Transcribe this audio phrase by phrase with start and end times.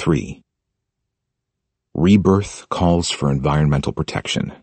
[0.00, 0.42] 3.
[1.92, 4.54] Rebirth calls for environmental protection.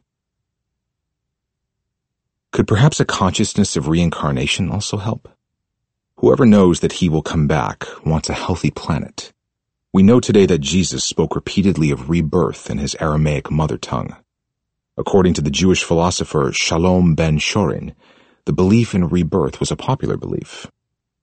[2.52, 5.30] Could perhaps a consciousness of reincarnation also help?
[6.16, 9.32] Whoever knows that he will come back wants a healthy planet.
[9.94, 14.16] We know today that Jesus spoke repeatedly of rebirth in his Aramaic mother tongue.
[14.98, 17.94] According to the Jewish philosopher Shalom Ben-Chorin,
[18.46, 20.66] the belief in rebirth was a popular belief.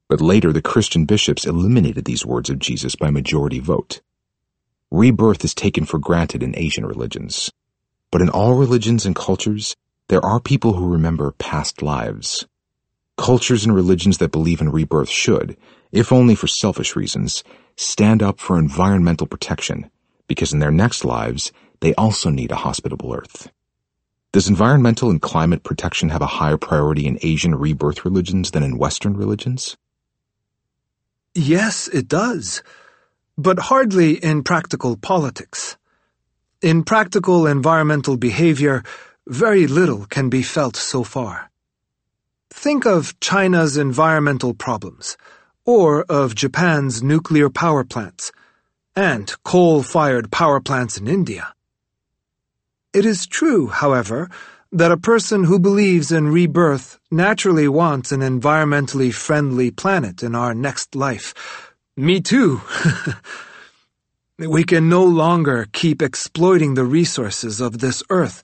[0.09, 4.01] But later the Christian bishops eliminated these words of Jesus by majority vote.
[4.91, 7.51] Rebirth is taken for granted in Asian religions.
[8.11, 9.75] But in all religions and cultures,
[10.09, 12.47] there are people who remember past lives.
[13.17, 15.57] Cultures and religions that believe in rebirth should,
[15.91, 17.43] if only for selfish reasons,
[17.77, 19.91] stand up for environmental protection,
[20.29, 21.51] because in their next lives,
[21.81, 23.51] they also need a hospitable earth.
[24.33, 28.79] Does environmental and climate protection have a higher priority in Asian rebirth religions than in
[28.79, 29.77] Western religions?
[31.35, 32.63] Yes, it does,
[33.37, 35.77] but hardly in practical politics.
[36.63, 38.85] In practical environmental behavior,
[39.27, 41.51] very little can be felt so far.
[42.51, 45.17] Think of China's environmental problems,
[45.65, 48.31] or of Japan's nuclear power plants,
[48.95, 51.53] and coal-fired power plants in India.
[52.93, 54.31] It is true, however,
[54.75, 60.53] that a person who believes in rebirth naturally wants an environmentally friendly planet in our
[60.53, 61.73] next life.
[61.97, 62.61] Me too.
[64.41, 68.43] we can no longer keep exploiting the resources of this earth,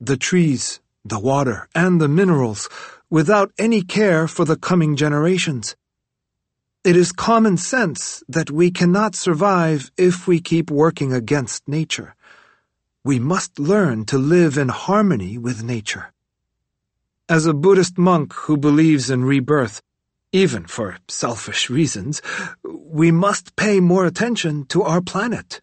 [0.00, 2.68] the trees, the water, and the minerals,
[3.10, 5.74] without any care for the coming generations.
[6.84, 12.14] It is common sense that we cannot survive if we keep working against nature
[13.04, 16.10] we must learn to live in harmony with nature.
[17.28, 19.82] As a Buddhist monk who believes in rebirth,
[20.32, 22.22] even for selfish reasons,
[22.64, 25.60] we must pay more attention to our planet,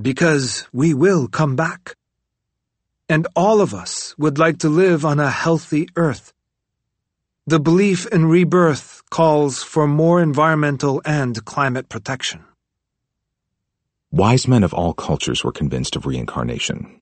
[0.00, 1.96] because we will come back.
[3.08, 6.32] And all of us would like to live on a healthy earth.
[7.46, 12.44] The belief in rebirth calls for more environmental and climate protection.
[14.12, 17.00] Wise men of all cultures were convinced of reincarnation.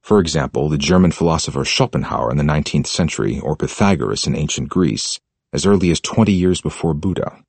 [0.00, 5.20] For example, the German philosopher Schopenhauer in the 19th century or Pythagoras in ancient Greece,
[5.52, 7.44] as early as 20 years before Buddha.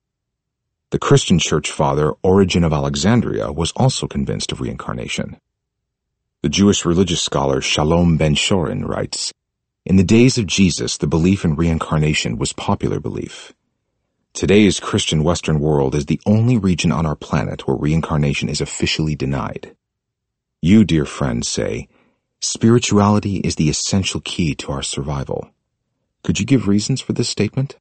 [0.90, 5.38] The Christian church father Origen of Alexandria was also convinced of reincarnation.
[6.42, 9.32] The Jewish religious scholar Shalom Ben-Chorin writes,
[9.86, 13.54] In the days of Jesus, the belief in reincarnation was popular belief.
[14.38, 19.16] Today's Christian Western world is the only region on our planet where reincarnation is officially
[19.16, 19.74] denied.
[20.62, 21.88] You, dear friends, say,
[22.40, 25.50] spirituality is the essential key to our survival.
[26.22, 27.78] Could you give reasons for this statement?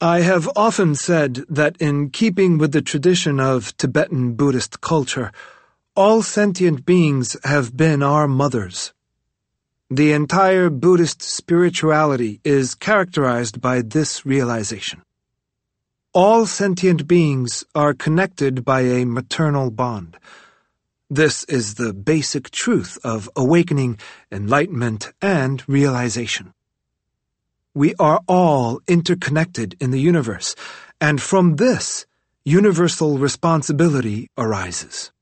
[0.00, 5.30] I have often said that in keeping with the tradition of Tibetan Buddhist culture,
[5.94, 8.94] all sentient beings have been our mothers.
[9.94, 15.02] The entire Buddhist spirituality is characterized by this realization.
[16.14, 20.16] All sentient beings are connected by a maternal bond.
[21.10, 23.98] This is the basic truth of awakening,
[24.30, 26.54] enlightenment, and realization.
[27.74, 30.56] We are all interconnected in the universe,
[31.02, 32.06] and from this,
[32.46, 35.12] universal responsibility arises.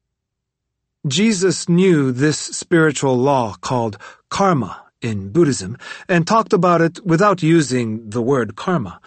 [1.07, 3.97] Jesus knew this spiritual law called
[4.29, 5.79] karma in Buddhism
[6.09, 9.01] and talked about it without using the word karma.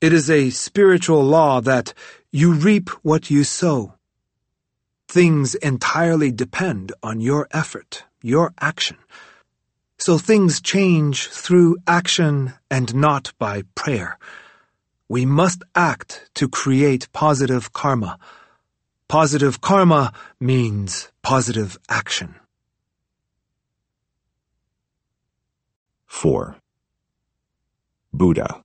[0.00, 1.94] It is a spiritual law that
[2.30, 3.94] you reap what you sow.
[5.08, 8.96] Things entirely depend on your effort, your action.
[9.98, 14.16] So things change through action and not by prayer.
[15.08, 18.16] We must act to create positive karma.
[19.10, 22.36] Positive karma means positive action.
[26.06, 26.54] 4.
[28.12, 28.62] Buddha.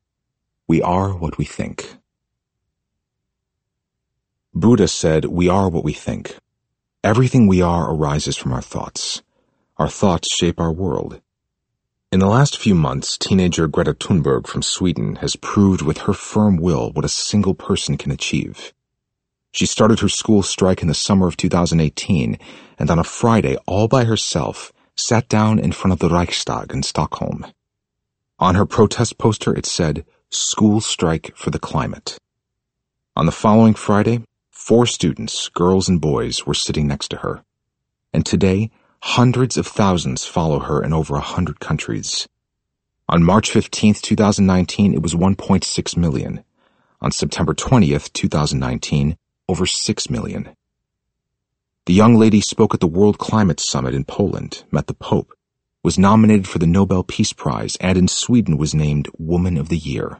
[0.67, 1.95] We are what we think.
[4.53, 6.37] Buddha said, We are what we think.
[7.03, 9.23] Everything we are arises from our thoughts.
[9.77, 11.21] Our thoughts shape our world.
[12.11, 16.57] In the last few months, teenager Greta Thunberg from Sweden has proved with her firm
[16.57, 18.74] will what a single person can achieve.
[19.55, 22.37] She started her school strike in the summer of 2018,
[22.77, 26.83] and on a Friday, all by herself, sat down in front of the Reichstag in
[26.83, 27.45] Stockholm.
[28.37, 32.17] On her protest poster, it said, School Strike for the Climate.
[33.15, 37.41] On the following Friday, four students, girls and boys, were sitting next to her.
[38.11, 38.71] And today,
[39.03, 42.27] hundreds of thousands follow her in over a hundred countries.
[43.07, 46.43] On March 15, 2019, it was 1.6 million.
[46.99, 49.15] On September 20th, 2019,
[49.47, 50.55] over 6 million.
[51.85, 55.33] The young lady spoke at the World Climate Summit in Poland, met the Pope,
[55.83, 59.77] was nominated for the Nobel Peace Prize, and in Sweden was named Woman of the
[59.77, 60.19] Year.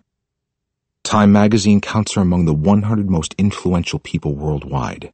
[1.04, 5.12] Time magazine counts her among the 100 most influential people worldwide.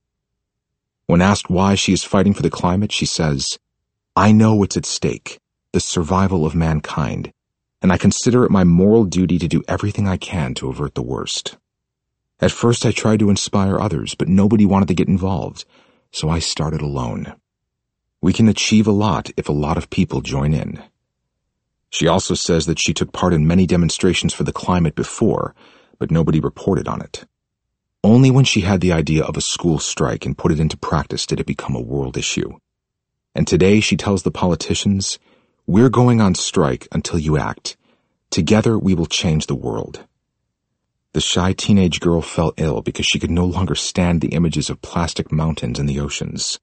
[1.07, 3.59] When asked why she is fighting for the climate, she says,
[4.15, 5.39] I know what's at stake,
[5.71, 7.31] the survival of mankind,
[7.81, 11.01] and I consider it my moral duty to do everything I can to avert the
[11.01, 11.57] worst.
[12.41, 15.63] At first I tried to inspire others, but nobody wanted to get involved,
[16.11, 17.35] so I started alone.
[18.19, 20.81] We can achieve a lot if a lot of people join in.
[21.91, 25.53] She also says that she took part in many demonstrations for the climate before,
[25.99, 27.25] but nobody reported on it.
[28.03, 31.27] Only when she had the idea of a school strike and put it into practice
[31.27, 32.57] did it become a world issue.
[33.35, 35.19] And today she tells the politicians,
[35.67, 37.77] We're going on strike until you act.
[38.31, 40.07] Together we will change the world.
[41.13, 44.81] The shy teenage girl fell ill because she could no longer stand the images of
[44.81, 46.59] plastic mountains in the oceans.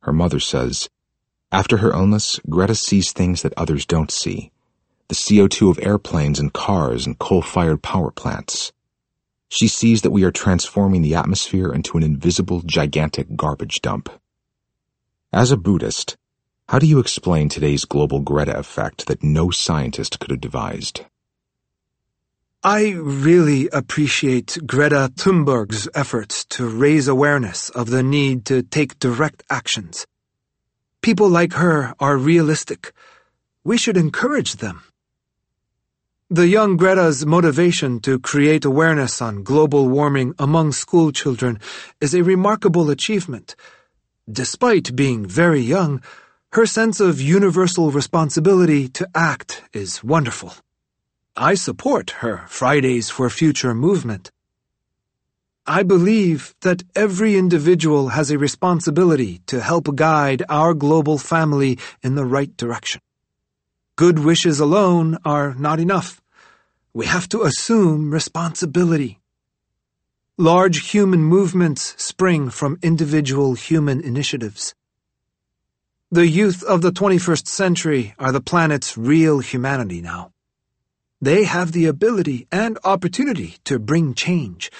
[0.00, 0.88] Her mother says,
[1.52, 4.50] After her illness, Greta sees things that others don't see
[5.08, 8.72] the CO2 of airplanes and cars and coal fired power plants.
[9.48, 14.10] She sees that we are transforming the atmosphere into an invisible, gigantic garbage dump.
[15.32, 16.18] As a Buddhist,
[16.68, 21.06] how do you explain today's global Greta effect that no scientist could have devised?
[22.64, 29.44] I really appreciate Greta Thunberg's efforts to raise awareness of the need to take direct
[29.48, 30.08] actions.
[31.00, 32.92] People like her are realistic.
[33.62, 34.82] We should encourage them.
[36.30, 41.60] The young Greta's motivation to create awareness on global warming among school children
[42.00, 43.54] is a remarkable achievement.
[44.28, 46.02] Despite being very young,
[46.54, 50.54] her sense of universal responsibility to act is wonderful.
[51.40, 54.32] I support her Fridays for Future movement.
[55.68, 62.16] I believe that every individual has a responsibility to help guide our global family in
[62.16, 63.00] the right direction.
[63.94, 66.20] Good wishes alone are not enough.
[66.92, 69.20] We have to assume responsibility.
[70.38, 74.74] Large human movements spring from individual human initiatives.
[76.10, 80.32] The youth of the 21st century are the planet's real humanity now.
[81.20, 84.70] They have the ability and opportunity to bring change,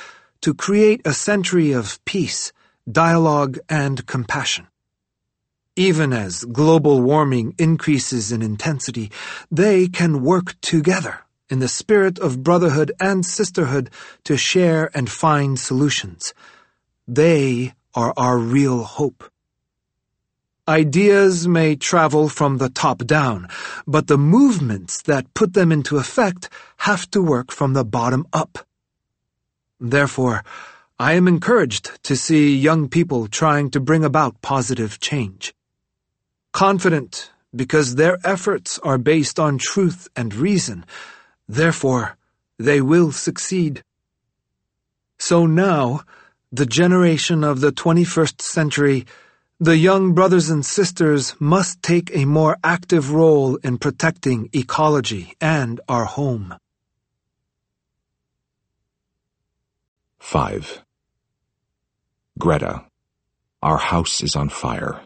[0.40, 2.52] to create a century of peace,
[2.90, 4.68] dialogue, and compassion.
[5.74, 9.10] Even as global warming increases in intensity,
[9.50, 11.20] they can work together
[11.50, 13.90] in the spirit of brotherhood and sisterhood
[14.24, 16.34] to share and find solutions.
[17.06, 19.24] They are our real hope.
[20.68, 23.48] Ideas may travel from the top down,
[23.86, 28.58] but the movements that put them into effect have to work from the bottom up.
[29.80, 30.44] Therefore,
[30.98, 35.54] I am encouraged to see young people trying to bring about positive change.
[36.52, 40.84] Confident because their efforts are based on truth and reason,
[41.48, 42.18] therefore,
[42.58, 43.82] they will succeed.
[45.18, 46.02] So now,
[46.52, 49.06] the generation of the 21st century
[49.60, 55.80] the young brothers and sisters must take a more active role in protecting ecology and
[55.88, 56.54] our home.
[60.20, 60.84] 5.
[62.38, 62.84] Greta,
[63.60, 65.00] our house is on fire.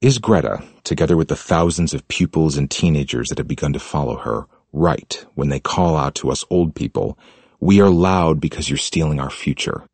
[0.00, 4.16] Is Greta, together with the thousands of pupils and teenagers that have begun to follow
[4.16, 7.18] her, right when they call out to us old people,
[7.60, 9.84] we are loud because you're stealing our future?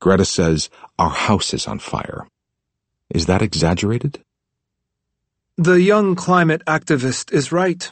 [0.00, 2.26] Greta says, Our house is on fire.
[3.10, 4.20] Is that exaggerated?
[5.56, 7.90] The young climate activist is right.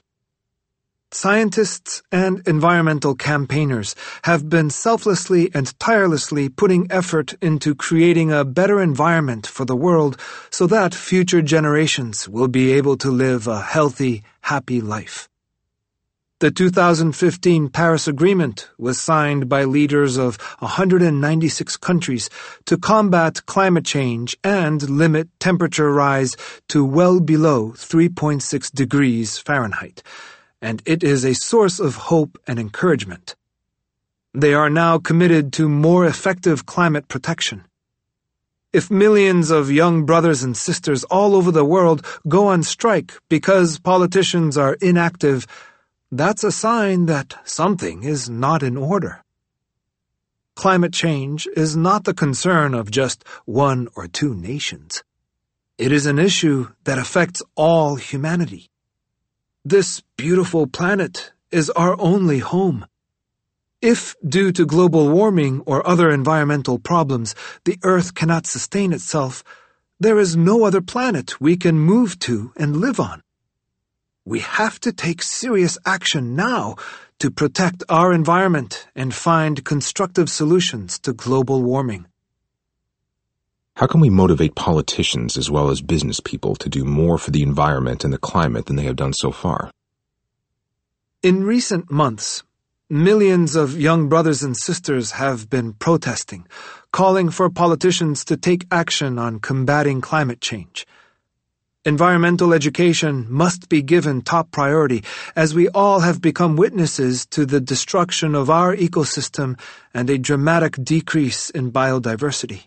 [1.11, 3.95] Scientists and environmental campaigners
[4.25, 10.17] have been selflessly and tirelessly putting effort into creating a better environment for the world
[10.51, 15.29] so that future generations will be able to live a healthy, happy life.
[16.39, 22.29] The 2015 Paris Agreement was signed by leaders of 196 countries
[22.67, 26.37] to combat climate change and limit temperature rise
[26.69, 30.03] to well below 3.6 degrees Fahrenheit,
[30.61, 33.35] and it is a source of hope and encouragement.
[34.35, 37.65] They are now committed to more effective climate protection.
[38.75, 43.79] If millions of young brothers and sisters all over the world go on strike because
[43.79, 45.47] politicians are inactive,
[46.11, 49.25] that's a sign that something is not in order.
[50.55, 55.03] Climate change is not the concern of just one or two nations.
[55.79, 58.71] It is an issue that affects all humanity.
[59.65, 62.87] This beautiful planet is our only home.
[63.83, 67.35] If, due to global warming or other environmental problems,
[67.65, 69.45] the Earth cannot sustain itself,
[70.01, 73.23] there is no other planet we can move to and live on.
[74.27, 76.75] We have to take serious action now
[77.21, 82.07] to protect our environment and find constructive solutions to global warming.
[83.77, 87.45] How can we motivate politicians as well as business people to do more for the
[87.45, 89.71] environment and the climate than they have done so far?
[91.23, 92.43] In recent months,
[92.91, 96.49] millions of young brothers and sisters have been protesting,
[96.91, 100.85] calling for politicians to take action on combating climate change.
[101.87, 105.05] Environmental education must be given top priority
[105.37, 109.57] as we all have become witnesses to the destruction of our ecosystem
[109.95, 112.65] and a dramatic decrease in biodiversity.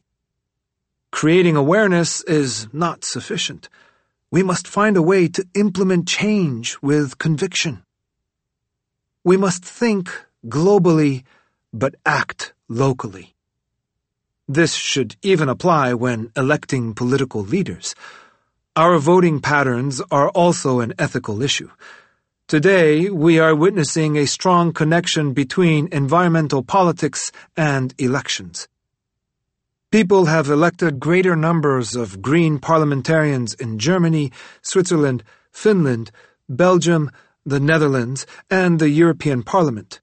[1.11, 3.67] Creating awareness is not sufficient.
[4.31, 7.83] We must find a way to implement change with conviction.
[9.25, 10.09] We must think
[10.47, 11.23] globally,
[11.73, 13.35] but act locally.
[14.47, 17.95] This should even apply when electing political leaders.
[18.79, 21.69] Our voting patterns are also an ethical issue.
[22.47, 28.69] Today, we are witnessing a strong connection between environmental politics and elections.
[29.91, 34.31] People have elected greater numbers of Green parliamentarians in Germany,
[34.61, 36.09] Switzerland, Finland,
[36.47, 37.11] Belgium,
[37.45, 39.99] the Netherlands, and the European Parliament.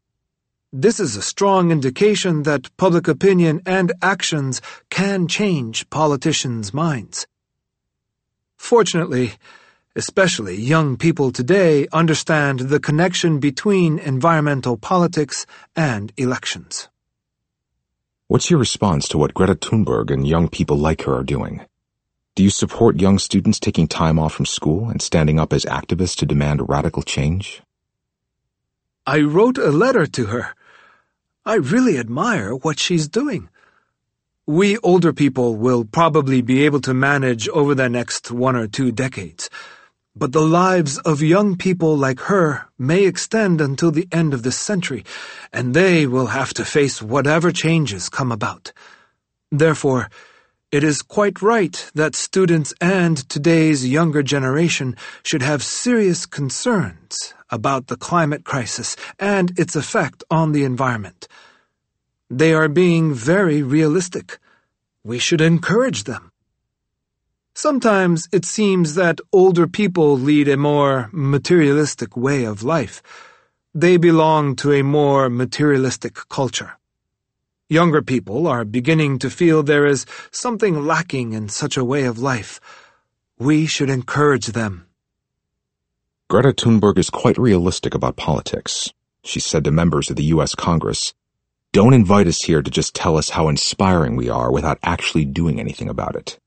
[0.71, 7.27] This is a strong indication that public opinion and actions can change politicians' minds.
[8.57, 9.33] Fortunately,
[9.95, 16.89] especially young people today understand the connection between environmental politics and elections.
[18.29, 21.65] What's your response to what Greta Thunberg and young people like her are doing?
[22.35, 26.17] Do you support young students taking time off from school and standing up as activists
[26.17, 27.63] to demand radical change?
[29.07, 30.55] I wrote a letter to her.
[31.47, 33.49] I really admire what she's doing.
[34.49, 38.93] We older people will probably be able to manage over the next one or two
[38.93, 39.51] decades.
[40.15, 44.57] But the lives of young people like her may extend until the end of this
[44.57, 45.05] century,
[45.53, 48.73] and they will have to face whatever changes come about.
[49.51, 50.09] Therefore,
[50.71, 57.89] it is quite right that students and today's younger generation should have serious concerns about
[57.89, 61.27] the climate crisis and its effect on the environment.
[62.31, 64.39] They are being very realistic.
[65.05, 66.33] We should encourage them.
[67.55, 73.01] Sometimes it seems that older people lead a more materialistic way of life.
[73.75, 76.79] They belong to a more materialistic culture.
[77.69, 82.19] Younger people are beginning to feel there is something lacking in such a way of
[82.19, 82.61] life.
[83.39, 84.87] We should encourage them.
[86.29, 88.93] Greta Thunberg is quite realistic about politics.
[89.25, 90.55] She said to members of the U.S.
[90.55, 91.15] Congress,
[91.77, 95.61] Don't invite us here to just tell us how inspiring we are without actually doing
[95.61, 96.39] anything about it.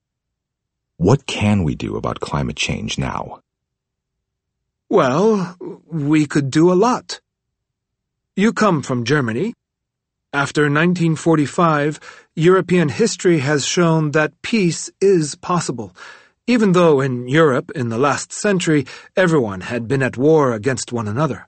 [0.98, 3.40] What can we do about climate change now?
[4.90, 5.56] Well,
[5.86, 7.22] we could do a lot.
[8.36, 9.54] You come from Germany.
[10.34, 12.00] After 1945,
[12.36, 15.96] European history has shown that peace is possible,
[16.48, 21.08] even though in Europe in the last century everyone had been at war against one
[21.08, 21.46] another.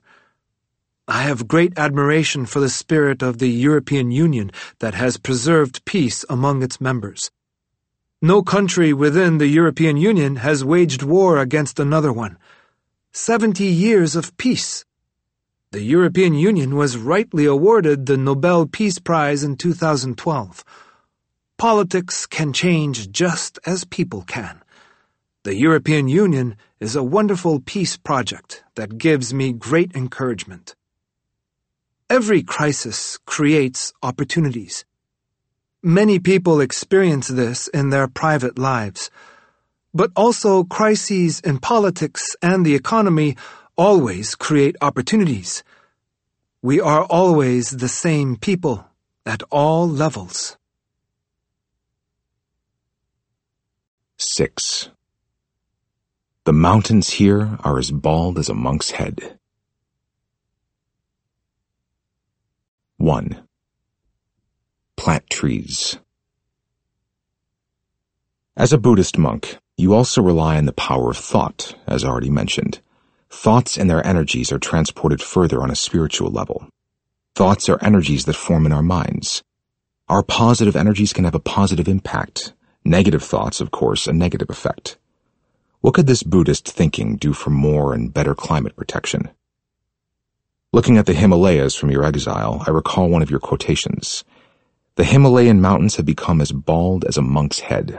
[1.08, 6.24] I have great admiration for the spirit of the European Union that has preserved peace
[6.30, 7.32] among its members.
[8.20, 12.38] No country within the European Union has waged war against another one.
[13.12, 14.84] Seventy years of peace.
[15.72, 20.64] The European Union was rightly awarded the Nobel Peace Prize in 2012.
[21.58, 24.62] Politics can change just as people can.
[25.42, 30.76] The European Union is a wonderful peace project that gives me great encouragement.
[32.12, 34.84] Every crisis creates opportunities.
[35.82, 39.10] Many people experience this in their private lives.
[39.94, 43.38] But also crises in politics and the economy
[43.78, 45.64] always create opportunities.
[46.60, 48.84] We are always the same people
[49.24, 50.58] at all levels.
[54.18, 54.90] 6.
[56.44, 59.38] The mountains here are as bald as a monk's head.
[63.02, 63.42] 1
[64.96, 65.98] plant trees.
[68.56, 72.80] As a Buddhist monk, you also rely on the power of thought, as already mentioned.
[73.28, 76.68] Thoughts and their energies are transported further on a spiritual level.
[77.34, 79.42] Thoughts are energies that form in our minds.
[80.08, 82.52] Our positive energies can have a positive impact.
[82.84, 84.96] Negative thoughts, of course, a negative effect.
[85.80, 89.30] What could this Buddhist thinking do for more and better climate protection?
[90.74, 94.24] Looking at the Himalayas from your exile, I recall one of your quotations.
[94.94, 97.98] The Himalayan mountains have become as bald as a monk's head.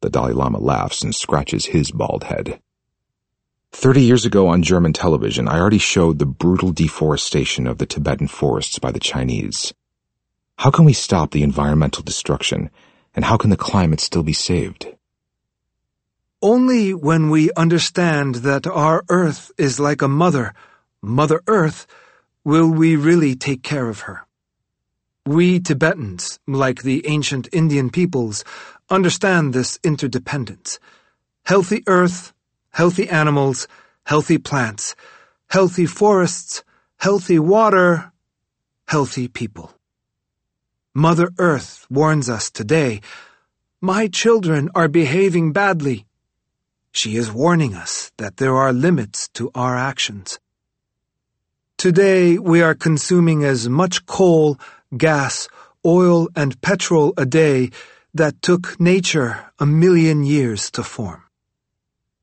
[0.00, 2.58] The Dalai Lama laughs and scratches his bald head.
[3.70, 8.28] Thirty years ago on German television, I already showed the brutal deforestation of the Tibetan
[8.28, 9.74] forests by the Chinese.
[10.56, 12.70] How can we stop the environmental destruction,
[13.14, 14.86] and how can the climate still be saved?
[16.40, 20.54] Only when we understand that our Earth is like a mother,
[21.08, 21.86] Mother Earth,
[22.44, 24.26] will we really take care of her.
[25.24, 28.44] We Tibetans, like the ancient Indian peoples,
[28.90, 30.78] understand this interdependence.
[31.46, 32.34] Healthy earth,
[32.72, 33.66] healthy animals,
[34.04, 34.94] healthy plants,
[35.48, 36.62] healthy forests,
[36.98, 38.12] healthy water,
[38.86, 39.72] healthy people.
[40.94, 43.00] Mother Earth warns us today,
[43.80, 46.04] my children are behaving badly.
[46.92, 50.38] She is warning us that there are limits to our actions.
[51.78, 54.58] Today we are consuming as much coal,
[54.96, 55.48] gas,
[55.86, 57.70] oil, and petrol a day
[58.12, 61.22] that took nature a million years to form.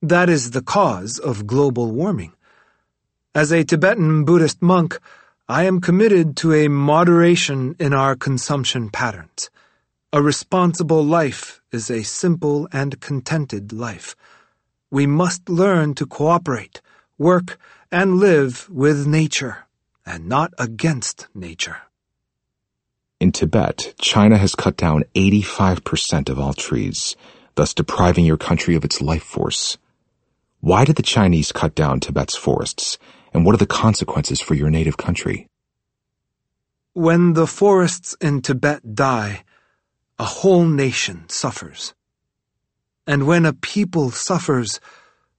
[0.02, 2.34] That is the cause of global warming.
[3.34, 5.00] As a Tibetan Buddhist monk,
[5.48, 9.50] I am committed to a moderation in our consumption patterns.
[10.12, 14.18] A responsible life is a simple and contented life.
[14.92, 16.82] We must learn to cooperate,
[17.18, 17.58] work,
[17.96, 19.56] and live with nature,
[20.06, 21.78] and not against nature.
[23.22, 27.16] In Tibet, China has cut down 85% of all trees,
[27.56, 29.78] thus depriving your country of its life force.
[30.60, 32.98] Why did the Chinese cut down Tibet's forests,
[33.34, 35.48] and what are the consequences for your native country?
[36.92, 39.46] When the forests in Tibet die,
[40.20, 41.94] a whole nation suffers.
[43.08, 44.82] And when a people suffers,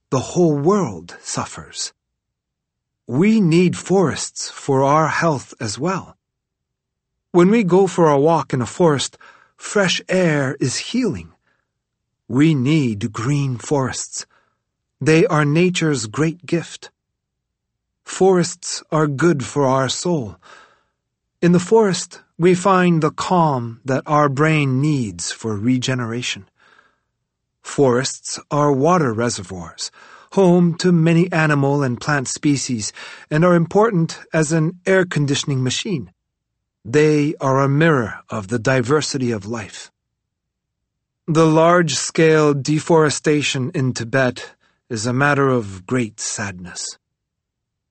[0.08, 1.92] the whole world suffers.
[3.06, 6.16] We need forests for our health as well.
[7.30, 9.16] When we go for a walk in a forest,
[9.56, 11.32] fresh air is healing.
[12.26, 14.26] We need green forests.
[15.00, 16.90] They are nature's great gift.
[18.04, 20.36] Forests are good for our soul.
[21.40, 26.48] In the forest, we find the calm that our brain needs for regeneration.
[27.62, 29.90] Forests are water reservoirs,
[30.32, 32.92] home to many animal and plant species,
[33.30, 36.12] and are important as an air conditioning machine.
[36.84, 39.90] They are a mirror of the diversity of life.
[41.26, 44.54] The large-scale deforestation in Tibet
[44.88, 46.98] is a matter of great sadness.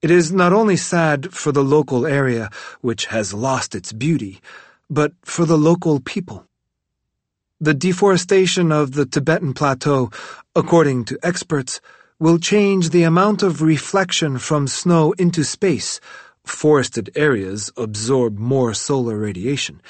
[0.01, 2.49] It is not only sad for the local area,
[2.81, 4.39] which has lost its beauty,
[4.89, 6.47] but for the local people.
[7.59, 10.11] The deforestation of the Tibetan plateau,
[10.55, 11.81] according to experts,
[12.19, 15.99] will change the amount of reflection from snow into space,
[16.45, 19.81] forested areas absorb more solar radiation,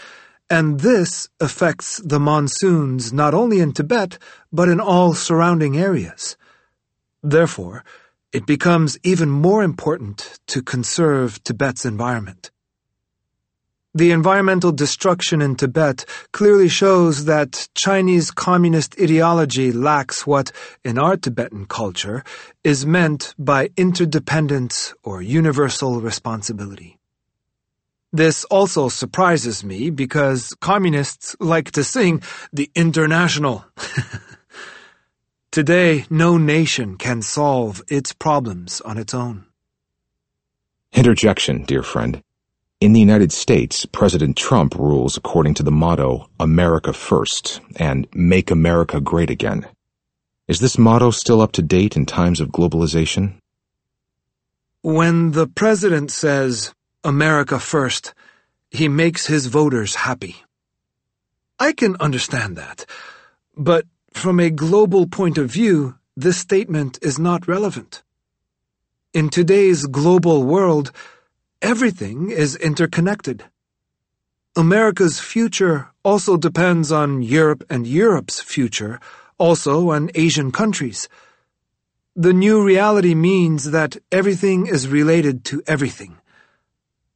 [0.49, 4.17] and this affects the monsoons not only in Tibet,
[4.51, 6.38] but in all surrounding areas.
[7.21, 7.83] Therefore,
[8.31, 12.51] it becomes even more important to conserve Tibet's environment.
[13.95, 16.03] The environmental destruction in Tibet
[16.34, 20.51] clearly shows that Chinese communist ideology lacks what,
[20.84, 22.21] in our Tibetan culture,
[22.62, 26.99] is meant by interdependence or universal responsibility.
[28.12, 33.65] This also surprises me because communists like to sing the Internationale.
[35.51, 39.45] Today, no nation can solve its problems on its own.
[40.91, 42.21] Interjection, dear friend.
[42.81, 48.51] In the United States, President Trump rules according to the motto, America First, and Make
[48.51, 49.65] America Great Again.
[50.49, 53.35] Is this motto still up to date in times of globalization?
[54.81, 58.13] When the president says, America First,
[58.69, 60.35] he makes his voters happy.
[61.57, 62.85] I can understand that,
[63.55, 68.03] but from a global point of view, this statement is not relevant.
[69.13, 70.91] In today's global world,
[71.65, 73.45] Everything is interconnected.
[74.56, 78.99] America's future also depends on Europe and Europe's future,
[79.39, 81.10] also on Asian countries.
[82.15, 86.17] The new reality means that everything is related to everything.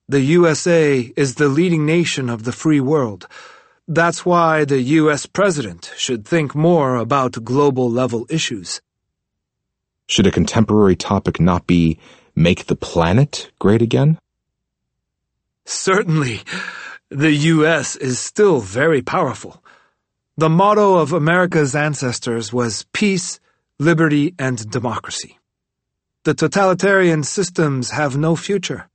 [0.08, 3.28] The USA is the leading nation of the free world.
[3.88, 8.82] That's why the US president should think more about global level issues.
[10.08, 12.00] Should a contemporary topic not be
[12.36, 14.18] make the planet great again?
[15.70, 16.42] Certainly,
[17.12, 17.96] the U.S.
[17.96, 19.64] is still very powerful.
[20.36, 23.40] The motto of America's ancestors was peace,
[23.78, 25.38] liberty, and democracy.
[26.24, 28.90] The totalitarian systems have no future.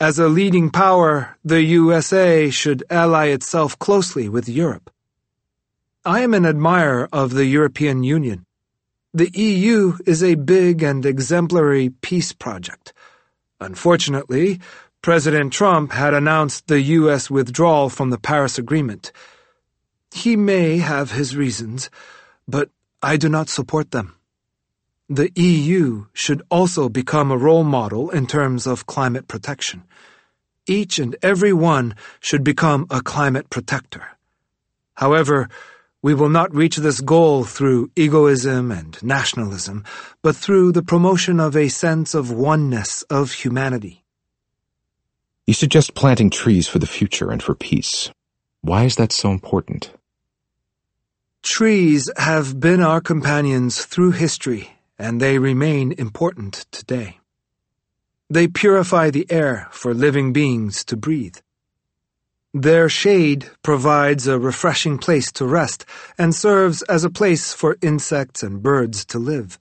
[0.00, 4.90] As a leading power, the USA should ally itself closely with Europe.
[6.04, 8.44] I am an admirer of the European Union.
[9.14, 12.92] The EU is a big and exemplary peace project.
[13.60, 14.58] Unfortunately,
[15.02, 17.30] President Trump had announced the U.S.
[17.30, 19.12] withdrawal from the Paris Agreement.
[20.12, 21.88] He may have his reasons,
[22.46, 22.68] but
[23.02, 24.16] I do not support them.
[25.08, 29.84] The EU should also become a role model in terms of climate protection.
[30.66, 34.06] Each and every one should become a climate protector.
[34.94, 35.48] However,
[36.02, 39.84] we will not reach this goal through egoism and nationalism,
[40.22, 43.99] but through the promotion of a sense of oneness of humanity.
[45.50, 48.12] You suggest planting trees for the future and for peace.
[48.60, 49.90] Why is that so important?
[51.42, 57.18] Trees have been our companions through history and they remain important today.
[58.28, 61.38] They purify the air for living beings to breathe.
[62.54, 65.84] Their shade provides a refreshing place to rest
[66.16, 69.58] and serves as a place for insects and birds to live.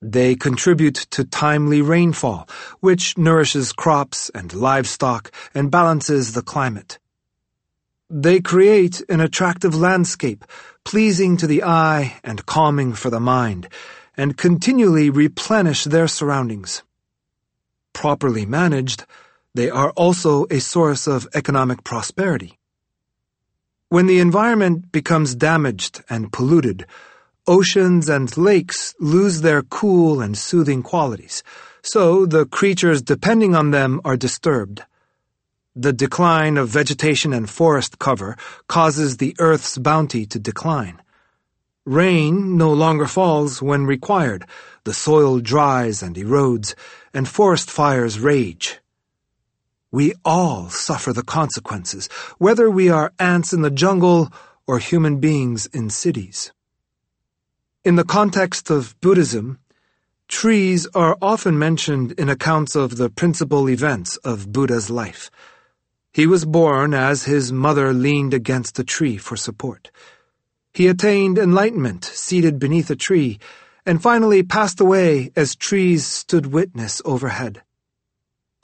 [0.00, 2.48] They contribute to timely rainfall,
[2.80, 6.98] which nourishes crops and livestock and balances the climate.
[8.08, 10.44] They create an attractive landscape,
[10.84, 13.68] pleasing to the eye and calming for the mind,
[14.16, 16.82] and continually replenish their surroundings.
[17.92, 19.04] Properly managed,
[19.54, 22.58] they are also a source of economic prosperity.
[23.88, 26.86] When the environment becomes damaged and polluted,
[27.48, 31.42] oceans and lakes lose their cool and soothing qualities,
[31.82, 34.82] so the creatures depending on them are disturbed.
[35.74, 38.36] The decline of vegetation and forest cover
[38.68, 41.00] causes the earth's bounty to decline.
[41.86, 44.44] Rain no longer falls when required,
[44.84, 46.74] the soil dries and erodes,
[47.14, 48.78] and forest fires rage.
[49.90, 54.30] We all suffer the consequences, whether we are ants in the jungle
[54.66, 56.52] or human beings in cities.
[57.84, 59.60] In the context of Buddhism,
[60.26, 65.30] trees are often mentioned in accounts of the principal events of Buddha's life.
[66.12, 69.92] He was born as his mother leaned against a tree for support.
[70.74, 73.38] He attained enlightenment seated beneath a tree,
[73.86, 77.62] and finally passed away as trees stood witness overhead.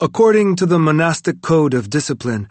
[0.01, 2.49] According to the monastic code of discipline,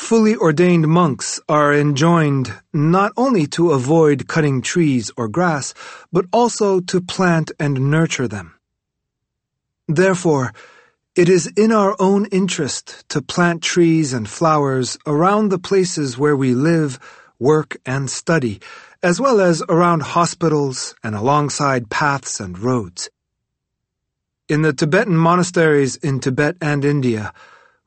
[0.00, 5.74] fully ordained monks are enjoined not only to avoid cutting trees or grass,
[6.10, 8.54] but also to plant and nurture them.
[9.86, 10.52] Therefore,
[11.14, 16.36] it is in our own interest to plant trees and flowers around the places where
[16.36, 16.98] we live,
[17.38, 18.58] work, and study,
[19.02, 23.10] as well as around hospitals and alongside paths and roads.
[24.48, 27.32] In the Tibetan monasteries in Tibet and India,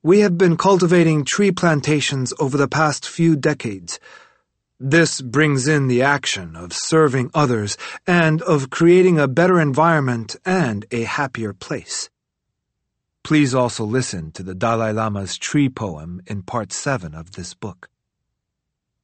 [0.05, 4.01] we have been cultivating tree plantations over the past few decades.
[4.77, 10.85] This brings in the action of serving others and of creating a better environment and
[10.91, 12.09] a happier place.
[13.23, 17.89] Please also listen to the Dalai Lama's tree poem in part 7 of this book.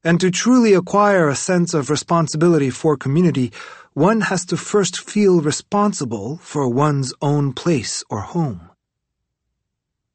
[0.03, 3.53] And to truly acquire a sense of responsibility for community,
[3.93, 8.68] one has to first feel responsible for one's own place or home.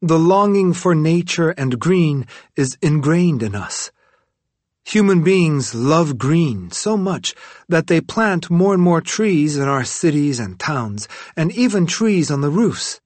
[0.04, 3.90] The longing for nature and green is ingrained in us.
[4.84, 7.34] Human beings love green so much
[7.68, 12.30] that they plant more and more trees in our cities and towns, and even trees
[12.30, 13.00] on the roofs.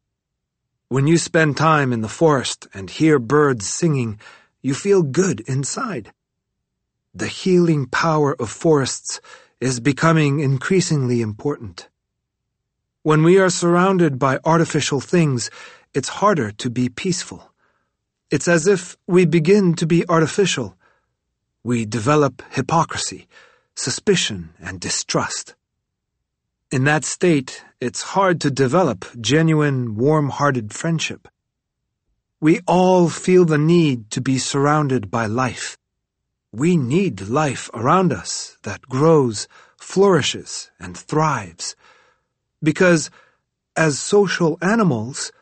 [0.88, 4.18] When you spend time in the forest and hear birds singing,
[4.60, 6.12] you feel good inside
[7.14, 9.20] the healing power of forests
[9.60, 11.88] is becoming increasingly important.
[13.02, 15.50] When we are surrounded by artificial things,
[15.94, 17.52] it's harder to be peaceful.
[18.30, 20.76] It's as if we begin to be artificial.
[21.64, 23.26] We develop hypocrisy,
[23.74, 25.54] suspicion, and distrust.
[26.70, 31.26] In that state, it's hard to develop genuine, warm-hearted friendship.
[32.40, 35.78] We all feel the need to be surrounded by life.
[36.52, 39.48] We need life around us that grows,
[39.78, 41.74] flourishes, and thrives.
[42.62, 43.10] Because,
[43.76, 45.32] as social animals,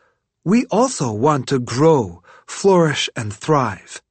[0.47, 4.01] we also want to grow, flourish, and thrive.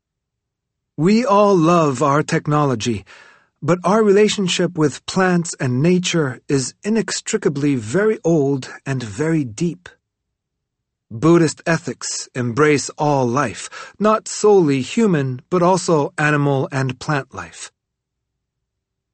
[0.94, 3.07] We all love our technology,
[3.62, 9.88] but our relationship with plants and nature is inextricably very old and very deep.
[11.11, 17.72] Buddhist ethics embrace all life, not solely human, but also animal and plant life.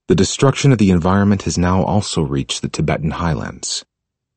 [0.09, 3.85] The destruction of the environment has now also reached the Tibetan highlands.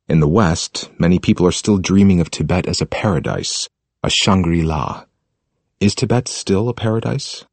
[0.08, 3.68] In the West, many people are still dreaming of Tibet as a paradise,
[4.04, 5.04] a Shangri-La.
[5.80, 7.44] Is Tibet still a paradise?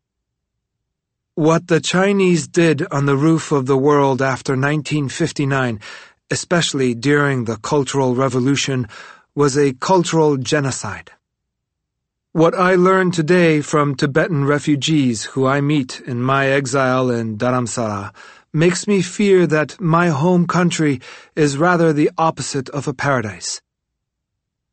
[1.33, 5.79] What the Chinese did on the roof of the world after 1959,
[6.29, 8.87] especially during the Cultural Revolution,
[9.33, 11.09] was a cultural genocide.
[12.33, 18.13] What I learn today from Tibetan refugees who I meet in my exile in Dharamsala
[18.53, 21.01] makes me fear that my home country
[21.35, 23.61] is rather the opposite of a paradise.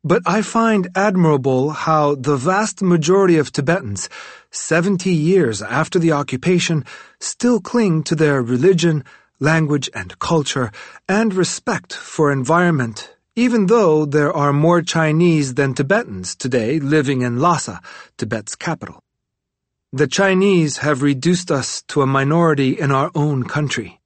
[0.03, 4.09] But I find admirable how the vast majority of Tibetans,
[4.51, 6.85] 70 years after the occupation,
[7.19, 9.03] still cling to their religion,
[9.39, 10.71] language and culture,
[11.07, 17.39] and respect for environment, even though there are more Chinese than Tibetans today living in
[17.39, 17.79] Lhasa,
[18.17, 19.03] Tibet's capital.
[19.93, 23.99] The Chinese have reduced us to a minority in our own country.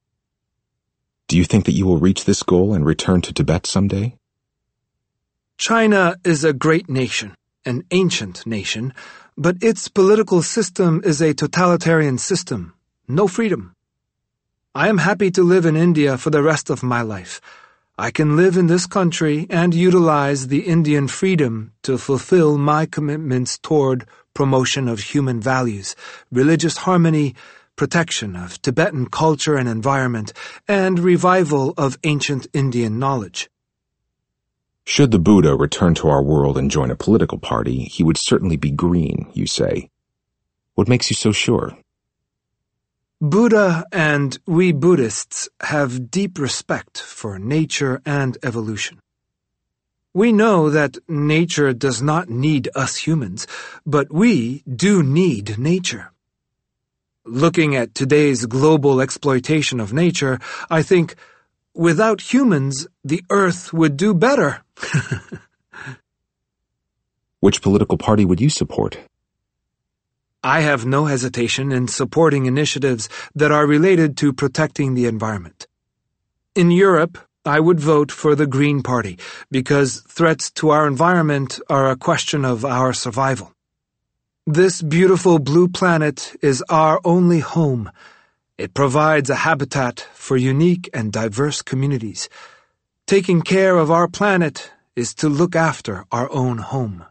[1.27, 4.17] Do you think that you will reach this goal and return to Tibet someday?
[5.59, 8.95] China is a great nation, an ancient nation,
[9.37, 12.73] but its political system is a totalitarian system,
[13.07, 13.75] no freedom.
[14.73, 17.39] I am happy to live in India for the rest of my life.
[17.95, 23.59] I can live in this country and utilize the Indian freedom to fulfill my commitments
[23.59, 25.95] toward promotion of human values,
[26.31, 27.33] religious harmony,
[27.75, 30.31] protection of Tibetan culture and environment,
[30.67, 33.49] and revival of ancient Indian knowledge.
[34.85, 38.55] Should the Buddha return to our world and join a political party, he would certainly
[38.55, 39.89] be green, you say.
[40.75, 41.75] What makes you so sure?
[43.19, 48.99] Buddha and we Buddhists have deep respect for nature and evolution.
[50.15, 53.47] We know that nature does not need us humans,
[53.85, 56.13] but we do need nature.
[57.25, 61.15] Looking at today's global exploitation of nature, I think,
[61.73, 64.63] without humans, the earth would do better.
[67.41, 68.97] Which political party would you support?
[70.41, 75.67] I have no hesitation in supporting initiatives that are related to protecting the environment.
[76.55, 79.19] In Europe, I would vote for the Green Party
[79.51, 83.53] because threats to our environment are a question of our survival.
[84.47, 87.91] This beautiful blue planet is our only home.
[88.57, 92.29] It provides a habitat for unique and diverse communities.
[93.05, 97.05] Taking care of our planet is to look after our own home.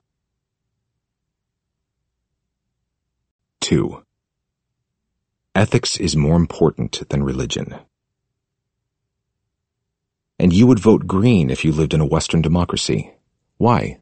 [3.61, 4.03] 2.
[5.55, 7.77] Ethics is more important than religion.
[10.45, 13.11] And you would vote green if you lived in a Western democracy.
[13.57, 13.99] Why?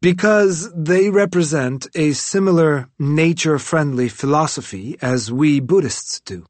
[0.00, 6.46] Because they represent a similar nature-friendly philosophy as we Buddhists do.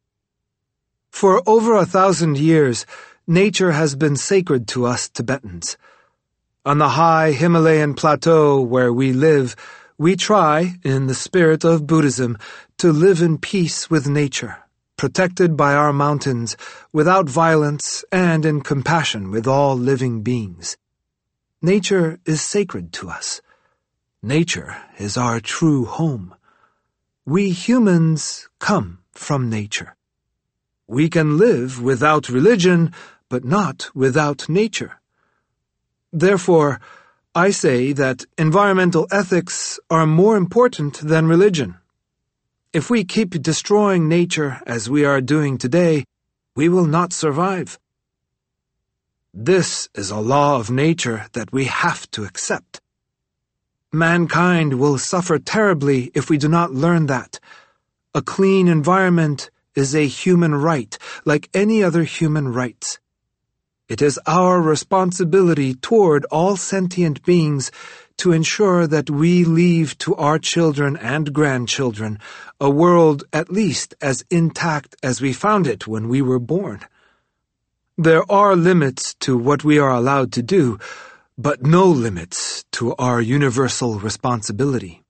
[1.10, 2.84] For over a thousand years,
[3.26, 5.78] nature has been sacred to us Tibetans.
[6.66, 9.56] On the high Himalayan plateau where we live,
[9.96, 12.36] we try, in the spirit of Buddhism,
[12.76, 14.58] to live in peace with nature,
[15.02, 16.56] protected by our mountains,
[16.92, 20.76] without violence, and in compassion with all living beings.
[21.60, 23.40] Nature is sacred to us.
[24.22, 26.32] Nature is our true home.
[27.26, 29.96] We humans come from nature.
[30.86, 32.92] We can live without religion,
[33.28, 35.00] but not without nature.
[36.12, 36.80] Therefore,
[37.34, 41.81] I say that environmental ethics are more important than religion.
[42.72, 46.06] If we keep destroying nature as we are doing today,
[46.56, 47.78] we will not survive.
[49.34, 52.80] This is a law of nature that we have to accept.
[53.92, 57.38] Mankind will suffer terribly if we do not learn that.
[58.14, 62.98] A clean environment is a human right, like any other human rights.
[63.86, 67.70] It is our responsibility toward all sentient beings
[68.18, 72.18] to ensure that we leave to our children and grandchildren
[72.60, 76.80] a world at least as intact as we found it when we were born.
[77.98, 80.78] There are limits to what we are allowed to do,
[81.36, 85.02] but no limits to our universal responsibility.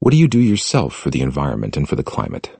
[0.00, 2.50] What do you do yourself for the environment and for the climate?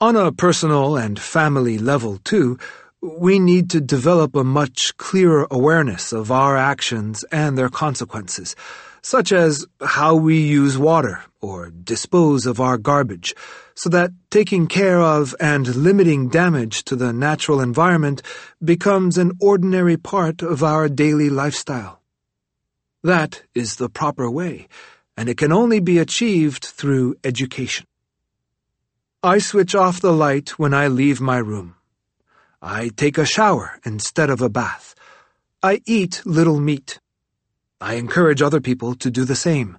[0.00, 2.58] On a personal and family level, too,
[3.02, 8.54] we need to develop a much clearer awareness of our actions and their consequences,
[9.00, 13.34] such as how we use water or dispose of our garbage,
[13.74, 18.20] so that taking care of and limiting damage to the natural environment
[18.62, 22.02] becomes an ordinary part of our daily lifestyle.
[23.02, 24.68] That is the proper way,
[25.16, 27.86] and it can only be achieved through education.
[29.22, 31.76] I switch off the light when I leave my room.
[32.62, 34.94] I take a shower instead of a bath.
[35.62, 37.00] I eat little meat.
[37.80, 39.78] I encourage other people to do the same.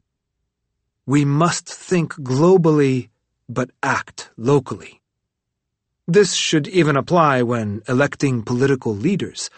[1.06, 3.10] We must think globally,
[3.48, 5.02] but act locally.
[6.08, 9.52] This should even apply when electing political leaders.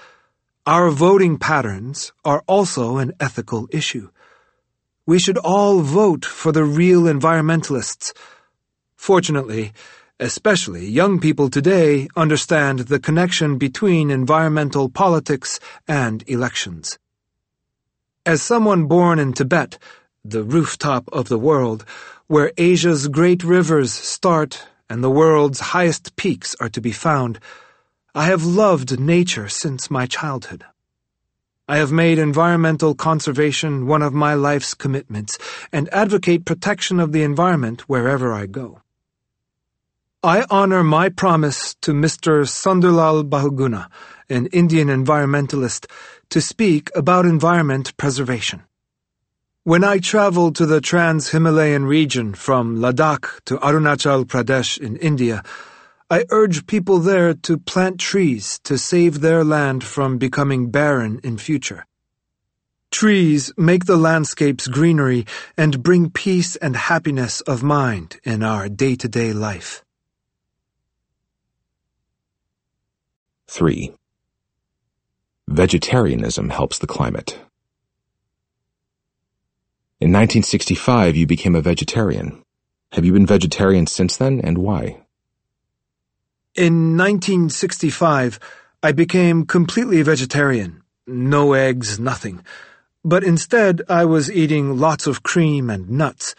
[0.66, 4.10] Our voting patterns are also an ethical issue.
[5.06, 8.12] We should all vote for the real environmentalists.
[8.96, 9.72] Fortunately,
[10.20, 17.00] especially young people today understand the connection between environmental politics and elections.
[18.26, 19.78] As someone born in Tibet,
[20.24, 21.84] the rooftop of the world,
[22.28, 27.40] where Asia's great rivers start and the world's highest peaks are to be found,
[28.16, 30.64] I have loved nature since my childhood.
[31.68, 35.40] I have made environmental conservation one of my life's commitments
[35.72, 38.83] and advocate protection of the environment wherever I go.
[40.26, 42.48] I honor my promise to Mr.
[42.48, 43.90] Sunderlal Bahuguna,
[44.30, 45.86] an Indian environmentalist,
[46.30, 48.64] to speak about environment preservation.
[49.66, 55.44] When I travel to the Trans-Himalayan region from Ladakh to Arunachal Pradesh in India,
[56.10, 61.38] I urge people there to plant trees to save their land from becoming barren in
[61.38, 61.86] future.
[62.92, 65.26] Trees make the landscapes greenery
[65.58, 69.83] and bring peace and happiness of mind in our day-to-day life.
[73.54, 73.94] 3.
[75.48, 77.34] Vegetarianism helps the climate.
[80.02, 82.42] In 1965, you became a vegetarian.
[82.94, 85.06] Have you been vegetarian since then, and why?
[86.56, 88.40] In 1965,
[88.82, 90.82] I became completely vegetarian.
[91.06, 92.44] No eggs, nothing.
[93.06, 96.34] But instead, I was eating lots of cream and nuts.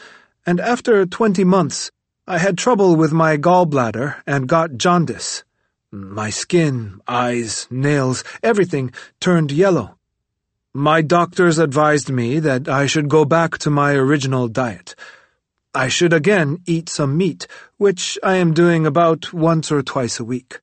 [0.45, 1.93] And after 20 months,
[2.27, 5.44] I had trouble with my gallbladder and got jaundice.
[5.95, 9.97] My skin, eyes, nails, everything turned yellow.
[10.75, 14.97] My doctors advised me that I should go back to my original diet.
[15.73, 20.25] I should again eat some meat, which I am doing about once or twice a
[20.25, 20.59] week.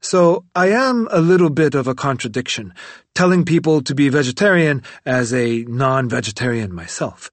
[0.00, 2.74] So I am a little bit of a contradiction,
[3.14, 7.30] telling people to be vegetarian as a non-vegetarian myself.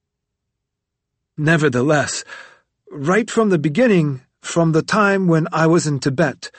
[1.38, 2.24] Nevertheless,
[2.92, 6.52] right from the beginning, from the time when I was in Tibet,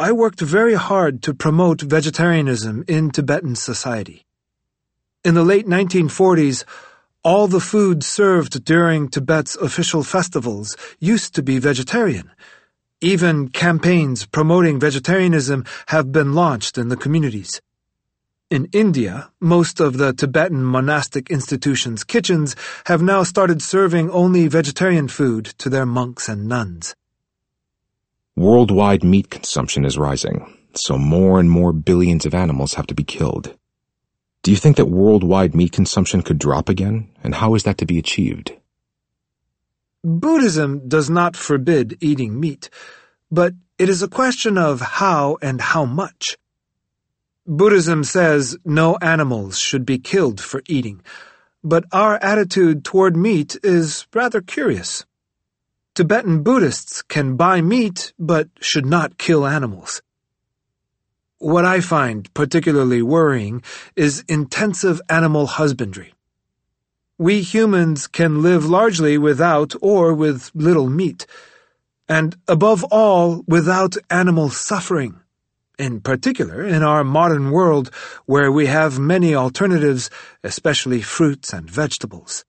[0.00, 4.26] I worked very hard to promote vegetarianism in Tibetan society.
[5.24, 6.62] In the late 1940s,
[7.24, 12.30] all the food served during Tibet's official festivals used to be vegetarian.
[13.00, 17.60] Even campaigns promoting vegetarianism have been launched in the communities.
[18.50, 22.54] In India, most of the Tibetan monastic institutions' kitchens
[22.86, 26.94] have now started serving only vegetarian food to their monks and nuns.
[28.38, 33.02] Worldwide meat consumption is rising, so more and more billions of animals have to be
[33.02, 33.58] killed.
[34.44, 37.84] Do you think that worldwide meat consumption could drop again, and how is that to
[37.84, 38.52] be achieved?
[40.04, 42.70] Buddhism does not forbid eating meat,
[43.28, 46.38] but it is a question of how and how much.
[47.44, 51.02] Buddhism says no animals should be killed for eating,
[51.64, 55.04] but our attitude toward meat is rather curious.
[55.98, 60.00] Tibetan Buddhists can buy meat but should not kill animals.
[61.38, 63.64] What I find particularly worrying
[63.96, 66.14] is intensive animal husbandry.
[67.18, 71.26] We humans can live largely without or with little meat,
[72.08, 75.18] and above all, without animal suffering.
[75.80, 77.90] In particular, in our modern world,
[78.24, 80.10] where we have many alternatives,
[80.44, 82.44] especially fruits and vegetables.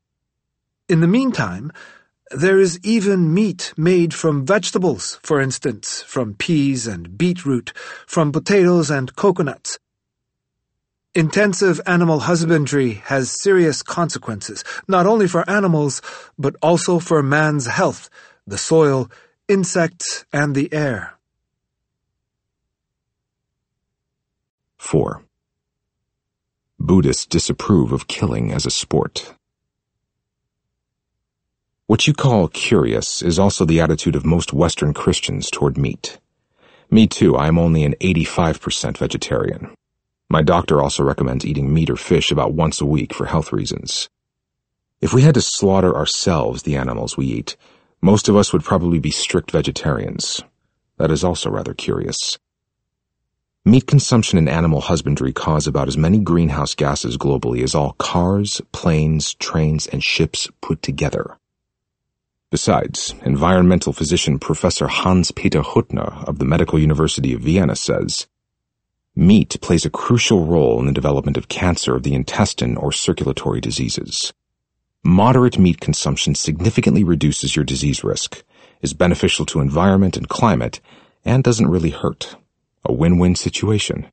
[0.87, 1.71] In the meantime,
[2.31, 7.73] there is even meat made from vegetables, for instance, from peas and beetroot,
[8.05, 9.79] from potatoes and coconuts.
[11.15, 16.03] Intensive animal husbandry has serious consequences, not only for animals,
[16.37, 18.11] but also for man's health,
[18.45, 19.09] the soil,
[19.47, 21.13] insects, and the air.
[24.77, 25.23] 4.
[26.79, 29.33] Buddhists disapprove of killing as a sport.
[31.89, 36.19] What you call curious is also the attitude of most Western Christians toward meat.
[36.91, 39.73] Me too, I am only an 85% vegetarian.
[40.29, 44.07] My doctor also recommends eating meat or fish about once a week for health reasons.
[45.01, 47.57] If we had to slaughter ourselves the animals we eat,
[48.03, 50.43] most of us would probably be strict vegetarians.
[50.97, 52.37] That is also rather curious.
[53.65, 58.61] Meat consumption and animal husbandry cause about as many greenhouse gases globally as all cars,
[58.71, 61.35] planes, trains, and ships put together.
[62.51, 68.25] Besides, environmental physician Professor Hans-Peter Hutter of the Medical University of Vienna says,
[69.15, 73.61] Meat plays a crucial role in the development of cancer of the intestine or circulatory
[73.61, 74.33] diseases.
[75.03, 78.43] Moderate meat consumption significantly reduces your disease risk,
[78.81, 80.79] is beneficial to environment and climate,
[81.23, 82.35] and doesn't really hurt.
[82.83, 84.07] A win-win situation.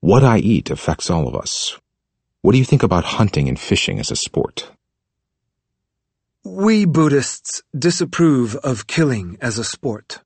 [0.00, 1.78] What I eat affects all of us.
[2.40, 4.70] What do you think about hunting and fishing as a sport?
[6.46, 10.20] We Buddhists disapprove of killing as a sport.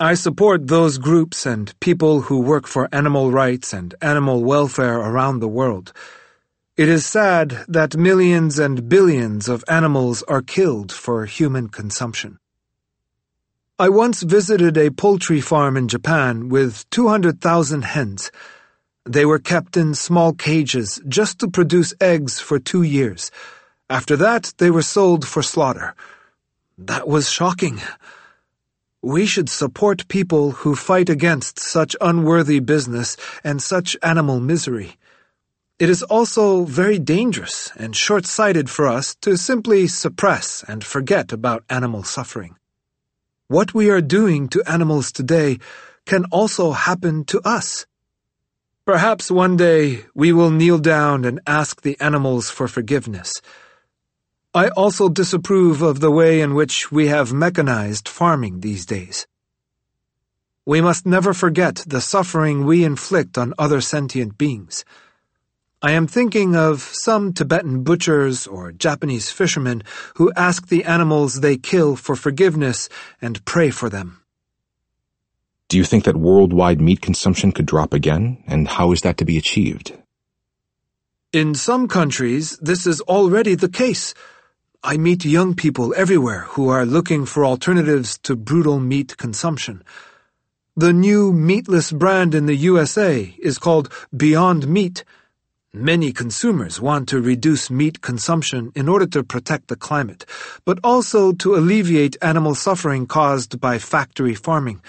[0.00, 5.38] I support those groups and people who work for animal rights and animal welfare around
[5.38, 5.92] the world.
[6.76, 12.40] It is sad that millions and billions of animals are killed for human consumption.
[13.78, 18.32] I once visited a poultry farm in Japan with 200,000 hens.
[19.04, 23.30] They were kept in small cages just to produce eggs for two years.
[23.88, 25.94] After that, they were sold for slaughter.
[26.76, 27.80] That was shocking.
[29.00, 34.96] We should support people who fight against such unworthy business and such animal misery.
[35.78, 41.64] It is also very dangerous and short-sighted for us to simply suppress and forget about
[41.70, 42.56] animal suffering.
[43.46, 45.58] What we are doing to animals today
[46.06, 47.86] can also happen to us.
[48.84, 53.40] Perhaps one day we will kneel down and ask the animals for forgiveness.
[54.56, 59.26] I also disapprove of the way in which we have mechanized farming these days.
[60.64, 64.82] We must never forget the suffering we inflict on other sentient beings.
[65.82, 69.82] I am thinking of some Tibetan butchers or Japanese fishermen
[70.14, 72.88] who ask the animals they kill for forgiveness
[73.20, 74.22] and pray for them.
[75.68, 79.26] Do you think that worldwide meat consumption could drop again, and how is that to
[79.26, 79.92] be achieved?
[81.34, 84.14] In some countries, this is already the case.
[84.86, 89.82] I meet young people everywhere who are looking for alternatives to brutal meat consumption.
[90.76, 95.04] The new meatless brand in the USA is called Beyond Meat,
[95.74, 100.24] Many consumers want to reduce meat consumption in order to protect the climate,
[100.64, 104.80] but also to alleviate animal suffering caused by factory farming.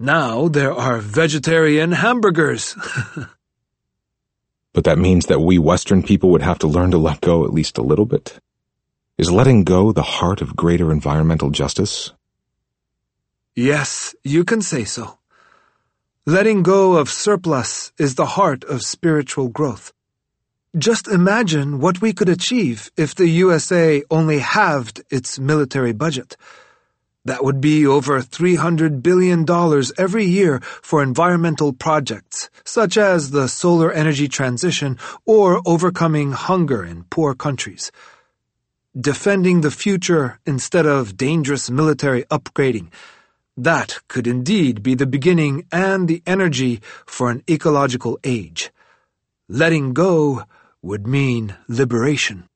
[0.00, 2.74] Now there are vegetarian hamburgers.
[4.72, 7.52] but that means that we Western people would have to learn to let go at
[7.52, 8.38] least a little bit?
[9.18, 12.12] Is letting go the heart of greater environmental justice?
[13.56, 15.18] Yes, you can say so.
[16.24, 19.92] Letting go of surplus is the heart of spiritual growth.
[20.76, 26.36] Just imagine what we could achieve if the USA only halved its military budget.
[27.24, 29.44] That would be over $300 billion
[29.98, 34.96] every year for environmental projects, such as the solar energy transition
[35.26, 37.90] or overcoming hunger in poor countries.
[38.98, 42.88] Defending the future instead of dangerous military upgrading.
[43.56, 48.72] That could indeed be the beginning and the energy for an ecological age.
[49.48, 50.42] Letting go
[50.82, 52.48] would mean liberation.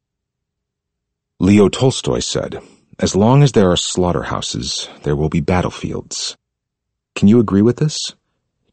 [1.38, 2.60] Leo Tolstoy said,
[2.98, 6.36] As long as there are slaughterhouses, there will be battlefields.
[7.14, 7.96] Can you agree with this?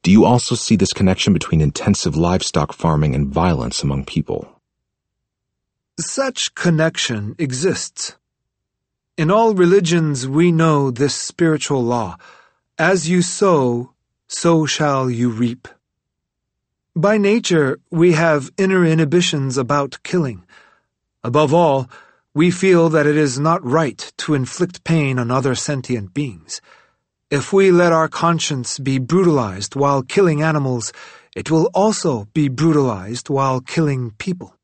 [0.01, 4.58] Do you also see this connection between intensive livestock farming and violence among people?
[5.99, 8.15] Such connection exists.
[9.17, 12.15] In all religions, we know this spiritual law
[12.77, 13.91] as you sow,
[14.25, 15.67] so shall you reap.
[16.95, 20.45] By nature, we have inner inhibitions about killing.
[21.21, 21.89] Above all,
[22.33, 26.61] we feel that it is not right to inflict pain on other sentient beings.
[27.29, 30.93] If we let our conscience be brutalized while killing animals,
[31.35, 34.55] it will also be brutalized while killing people.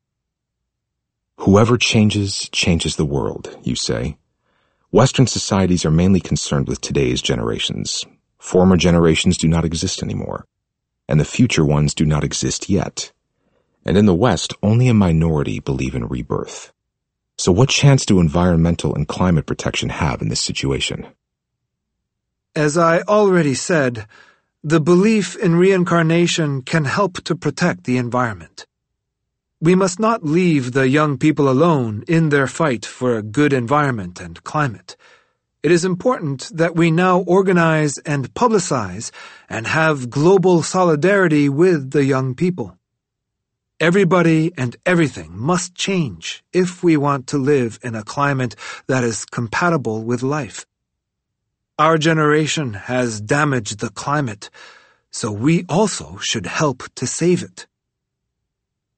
[1.38, 4.18] Whoever changes, changes the world, you say.
[4.90, 8.04] Western societies are mainly concerned with today's generations.
[8.38, 10.46] Former generations do not exist anymore
[11.08, 13.12] and the future ones do not exist yet.
[13.84, 16.72] And in the West, only a minority believe in rebirth.
[17.38, 21.06] So what chance do environmental and climate protection have in this situation?
[22.54, 24.06] As I already said,
[24.64, 28.66] the belief in reincarnation can help to protect the environment.
[29.66, 34.20] We must not leave the young people alone in their fight for a good environment
[34.20, 34.94] and climate.
[35.60, 39.10] It is important that we now organize and publicize
[39.48, 42.78] and have global solidarity with the young people.
[43.80, 48.54] Everybody and everything must change if we want to live in a climate
[48.86, 50.64] that is compatible with life.
[51.76, 54.48] Our generation has damaged the climate,
[55.10, 57.66] so we also should help to save it.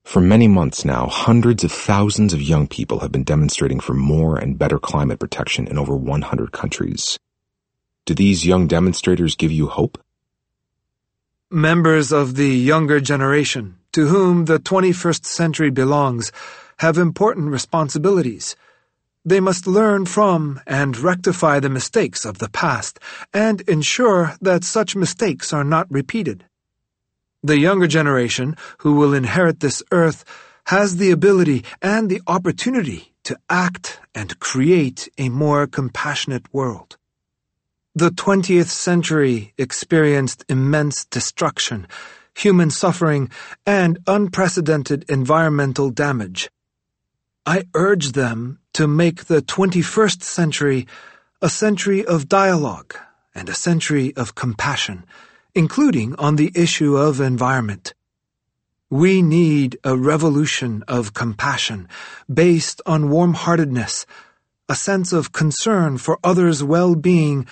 [0.09, 4.39] For many months now, hundreds of thousands of young people have been demonstrating for more
[4.39, 7.19] and better climate protection in over 100 countries.
[8.07, 10.03] Do these young demonstrators give you hope?
[11.51, 16.33] Members of the younger generation, to whom the 21st century belongs,
[16.79, 18.57] have important responsibilities.
[19.27, 22.99] They must learn from and rectify the mistakes of the past
[23.35, 26.47] and ensure that such mistakes are not repeated.
[27.49, 30.23] The younger generation, who will inherit this earth,
[30.67, 36.99] has the ability and the opportunity to act and create a more compassionate world.
[37.95, 41.89] The 20th century experienced immense destruction,
[42.35, 43.31] human suffering,
[43.65, 46.51] and unprecedented environmental damage.
[47.47, 50.87] I urge them to make the 21st century
[51.41, 52.95] a century of dialogue
[53.35, 55.07] and a century of compassion,
[55.59, 57.93] including on the issue of environment.
[58.91, 61.89] We need a revolution of compassion
[62.33, 64.07] based on warm-heartedness,
[64.69, 67.45] a sense of concern for others' well-being,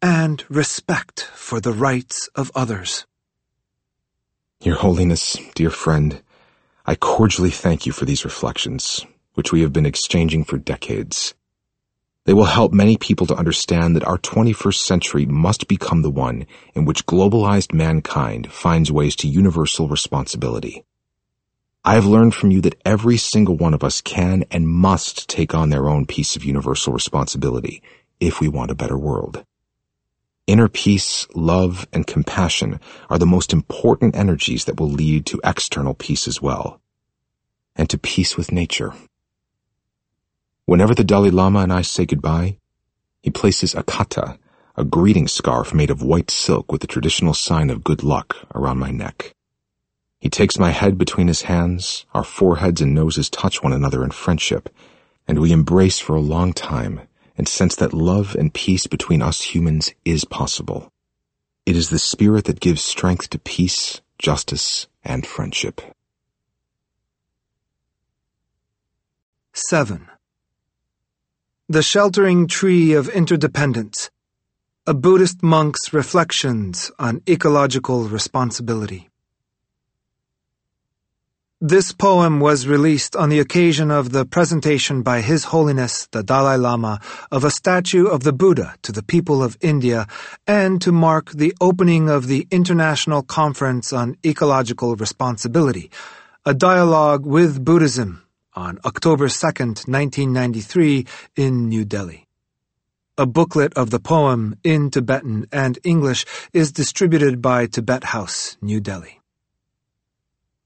[0.00, 3.04] and respect for the rights of others.
[4.62, 6.22] Your Holiness, dear friend,
[6.86, 9.04] I cordially thank you for these reflections
[9.34, 11.34] which we have been exchanging for decades.
[12.30, 16.46] They will help many people to understand that our 21st century must become the one
[16.76, 20.84] in which globalized mankind finds ways to universal responsibility.
[21.84, 25.56] I have learned from you that every single one of us can and must take
[25.56, 27.82] on their own piece of universal responsibility
[28.20, 29.44] if we want a better world.
[30.46, 32.78] Inner peace, love, and compassion
[33.08, 36.80] are the most important energies that will lead to external peace as well,
[37.74, 38.94] and to peace with nature.
[40.70, 42.56] Whenever the Dalai Lama and I say goodbye,
[43.24, 44.38] he places a kata,
[44.76, 48.78] a greeting scarf made of white silk with the traditional sign of good luck, around
[48.78, 49.34] my neck.
[50.20, 54.12] He takes my head between his hands, our foreheads and noses touch one another in
[54.12, 54.68] friendship,
[55.26, 57.00] and we embrace for a long time
[57.36, 60.88] and sense that love and peace between us humans is possible.
[61.66, 65.80] It is the spirit that gives strength to peace, justice, and friendship.
[69.52, 70.06] 7.
[71.70, 74.10] The Sheltering Tree of Interdependence,
[74.88, 79.08] a Buddhist monk's reflections on ecological responsibility.
[81.60, 86.56] This poem was released on the occasion of the presentation by His Holiness the Dalai
[86.56, 86.98] Lama
[87.30, 90.08] of a statue of the Buddha to the people of India
[90.48, 95.88] and to mark the opening of the International Conference on Ecological Responsibility,
[96.44, 98.24] a dialogue with Buddhism
[98.60, 99.46] on October 2,
[99.88, 102.26] 1993, in New Delhi.
[103.16, 108.80] A booklet of the poem in Tibetan and English is distributed by Tibet House, New
[108.80, 109.20] Delhi.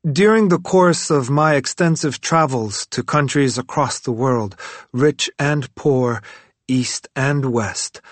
[0.04, 4.56] During the course of my extensive travels to countries across the world,
[4.92, 6.20] rich and poor,
[6.66, 8.02] east and west,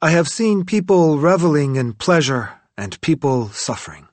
[0.00, 4.07] I have seen people reveling in pleasure and people suffering.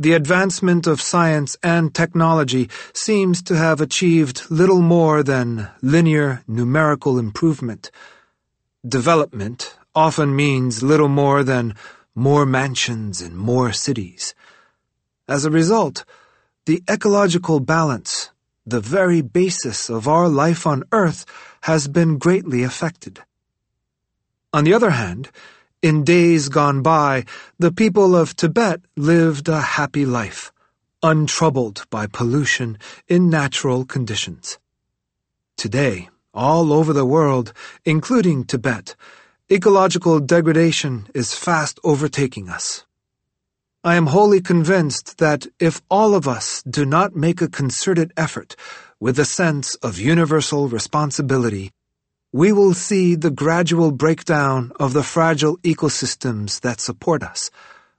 [0.00, 7.18] The advancement of science and technology seems to have achieved little more than linear numerical
[7.18, 7.90] improvement.
[8.82, 11.74] Development often means little more than
[12.14, 14.34] more mansions and more cities.
[15.28, 16.06] As a result,
[16.64, 18.30] the ecological balance,
[18.64, 21.26] the very basis of our life on Earth,
[21.64, 23.20] has been greatly affected.
[24.54, 25.30] On the other hand,
[25.82, 27.24] in days gone by,
[27.58, 30.52] the people of Tibet lived a happy life,
[31.02, 32.78] untroubled by pollution
[33.08, 34.58] in natural conditions.
[35.56, 37.54] Today, all over the world,
[37.84, 38.94] including Tibet,
[39.50, 42.84] ecological degradation is fast overtaking us.
[43.82, 48.54] I am wholly convinced that if all of us do not make a concerted effort
[49.00, 51.72] with a sense of universal responsibility,
[52.32, 57.50] we will see the gradual breakdown of the fragile ecosystems that support us,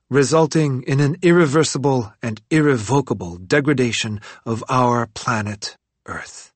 [0.09, 5.75] resulting in an irreversible and irrevocable degradation of our planet
[6.05, 6.53] Earth.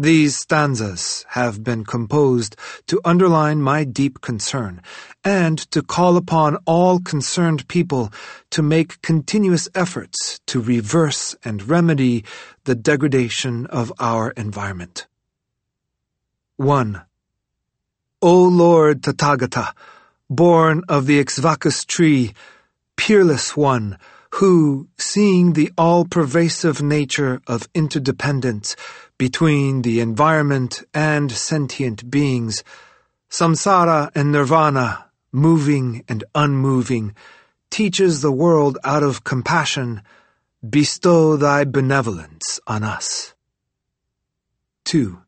[0.00, 2.56] These stanzas have been composed
[2.86, 4.82] to underline my deep concern
[5.24, 8.12] and to call upon all concerned people
[8.50, 12.24] to make continuous efforts to reverse and remedy
[12.64, 15.08] the degradation of our environment.
[16.58, 17.00] 1.
[18.20, 19.72] O Lord Tathagata,
[20.28, 22.34] born of the Iksvakus tree,
[22.96, 23.96] peerless one,
[24.30, 28.74] who, seeing the all-pervasive nature of interdependence
[29.18, 32.64] between the environment and sentient beings,
[33.30, 37.14] samsara and nirvana, moving and unmoving,
[37.70, 40.02] teaches the world out of compassion,
[40.68, 43.32] bestow thy benevolence on us.
[44.86, 45.22] 2.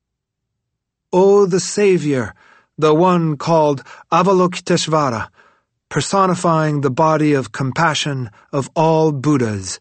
[1.12, 2.34] O the Savior,
[2.78, 3.82] the one called
[4.12, 5.28] Avalokiteshvara,
[5.88, 9.80] personifying the body of compassion of all Buddhas,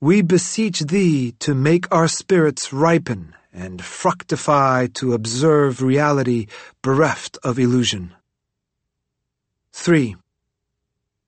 [0.00, 6.46] we beseech thee to make our spirits ripen and fructify to observe reality
[6.80, 8.14] bereft of illusion.
[9.72, 10.16] 3.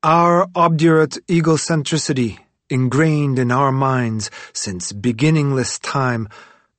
[0.02, 2.38] Our obdurate egocentricity,
[2.70, 6.28] ingrained in our minds since beginningless time,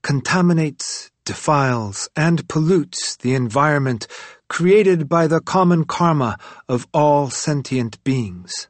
[0.02, 4.06] contaminates, defiles, and pollutes the environment
[4.50, 8.68] created by the common karma of all sentient beings.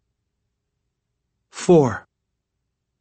[1.49, 2.05] 4.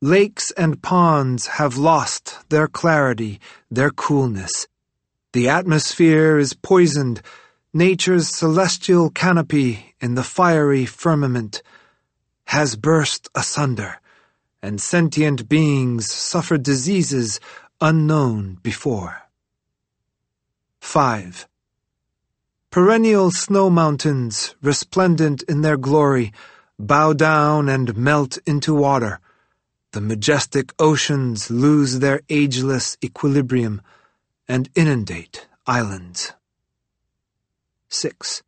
[0.01, 3.39] Lakes and ponds have lost their clarity,
[3.71, 4.67] their coolness.
[5.35, 7.21] The atmosphere is poisoned,
[7.75, 11.63] nature's celestial canopy in the fiery firmament
[12.47, 14.01] has burst asunder,
[14.63, 17.41] and sentient beings suffer diseases
[17.79, 19.30] unknown before.
[20.81, 21.49] 5.
[22.71, 26.33] Perennial snow mountains, resplendent in their glory,
[26.79, 29.21] bow down and melt into water
[29.93, 33.83] the majestic oceans lose their ageless equilibrium
[34.47, 36.33] and inundate islands.
[37.89, 38.45] 6.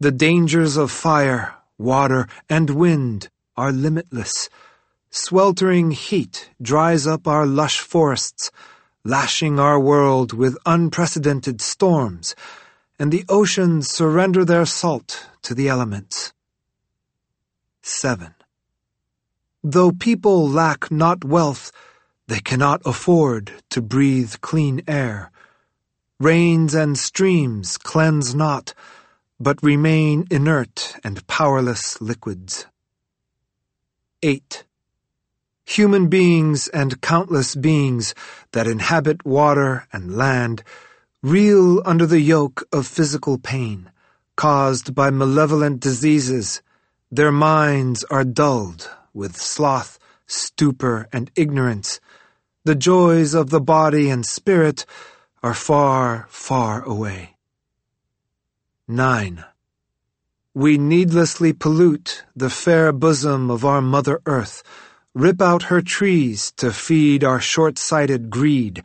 [0.00, 4.48] The dangers of fire, water, and wind are limitless.
[5.10, 8.50] Sweltering heat dries up our lush forests,
[9.04, 12.34] lashing our world with unprecedented storms,
[12.98, 16.32] and the oceans surrender their salt to the elements.
[17.82, 18.34] 7.
[19.64, 21.72] Though people lack not wealth,
[22.28, 25.32] they cannot afford to breathe clean air.
[26.20, 28.74] Rains and streams cleanse not,
[29.40, 32.66] but remain inert and powerless liquids.
[34.22, 34.64] 8.
[35.72, 38.14] Human beings and countless beings
[38.52, 40.62] that inhabit water and land
[41.22, 43.90] reel under the yoke of physical pain,
[44.36, 46.60] caused by malevolent diseases.
[47.10, 52.00] Their minds are dulled with sloth, stupor, and ignorance,
[52.64, 54.84] the joys of the body and spirit
[55.42, 57.36] are far, far away.
[58.86, 59.42] 9.
[60.52, 64.62] We needlessly pollute the fair bosom of our Mother Earth,
[65.14, 68.82] rip out her trees to feed our short-sighted greed,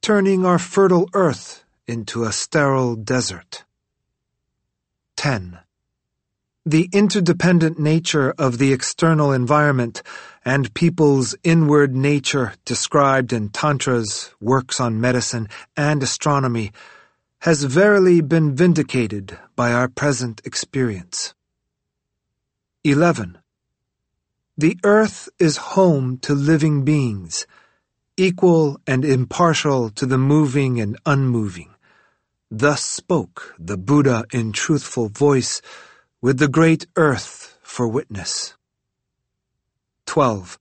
[0.00, 3.64] turning our fertile earth into a sterile desert.
[5.16, 5.58] 10
[6.66, 10.02] the interdependent nature of the external environment
[10.46, 15.46] and people's inward nature described in Tantras, works on medicine,
[15.76, 16.72] and astronomy
[17.40, 21.34] has verily been vindicated by our present experience.
[22.82, 23.43] 11.
[24.56, 27.44] The earth is home to living beings,
[28.16, 31.74] equal and impartial to the moving and unmoving.
[32.52, 35.60] Thus spoke the Buddha in truthful voice
[36.22, 38.54] with the great earth for witness.
[40.06, 40.56] 12.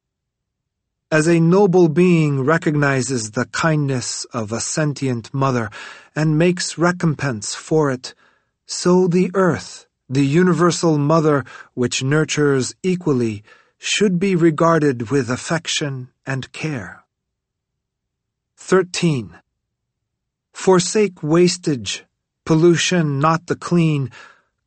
[1.11, 5.69] As a noble being recognizes the kindness of a sentient mother
[6.15, 8.15] and makes recompense for it,
[8.65, 11.43] so the earth, the universal mother
[11.75, 13.43] which nurtures equally,
[13.85, 17.03] should be regarded with affection and care.
[18.55, 19.37] 13.
[20.53, 22.05] Forsake wastage,
[22.45, 24.09] pollution not the clean,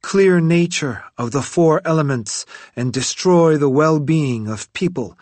[0.03, 2.45] clear nature of the four elements
[2.77, 5.19] and destroy the well-being of people,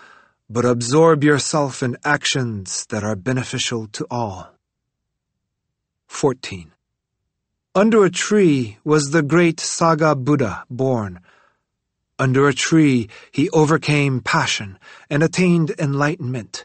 [0.51, 4.51] but absorb yourself in actions that are beneficial to all.
[6.09, 6.73] 14.
[7.77, 11.21] Under a tree was the great Saga Buddha born.
[12.19, 14.79] Under a tree he overcame passion
[15.11, 16.65] and attained enlightenment.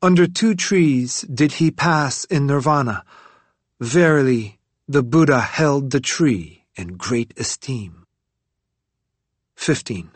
[0.00, 3.04] Under two trees did he pass in nirvana.
[3.80, 8.06] Verily, the Buddha held the tree in great esteem.
[9.56, 10.10] 15.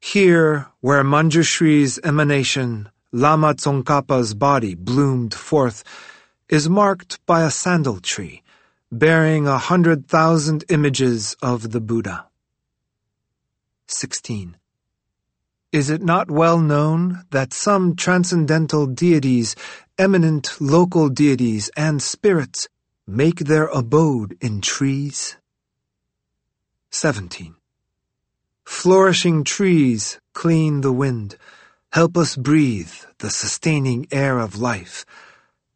[0.00, 5.84] Here, where Manjushri's emanation, Lama Tsongkhapa's body bloomed forth,
[6.48, 8.42] is marked by a sandal tree,
[8.90, 12.29] bearing a hundred thousand images of the Buddha.
[13.90, 14.56] 16.
[15.72, 19.56] Is it not well known that some transcendental deities,
[19.98, 22.68] eminent local deities, and spirits
[23.06, 25.36] make their abode in trees?
[26.90, 27.54] 17.
[28.64, 31.36] Flourishing trees clean the wind,
[31.92, 35.04] help us breathe the sustaining air of life.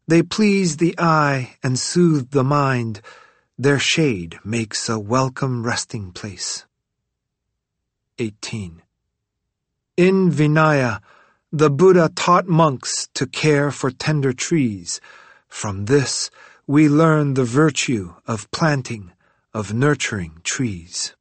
[0.07, 3.01] They please the eye and soothe the mind.
[3.57, 6.65] Their shade makes a welcome resting place.
[8.17, 8.81] 18.
[9.97, 11.01] In Vinaya,
[11.51, 15.01] the Buddha taught monks to care for tender trees.
[15.49, 16.29] From this,
[16.65, 19.11] we learn the virtue of planting,
[19.53, 21.15] of nurturing trees.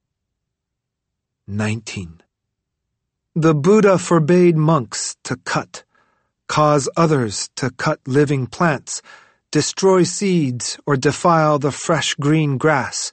[1.48, 2.22] 19.
[3.34, 5.82] The Buddha forbade monks to cut,
[6.46, 9.02] cause others to cut living plants,
[9.50, 13.12] destroy seeds, or defile the fresh green grass.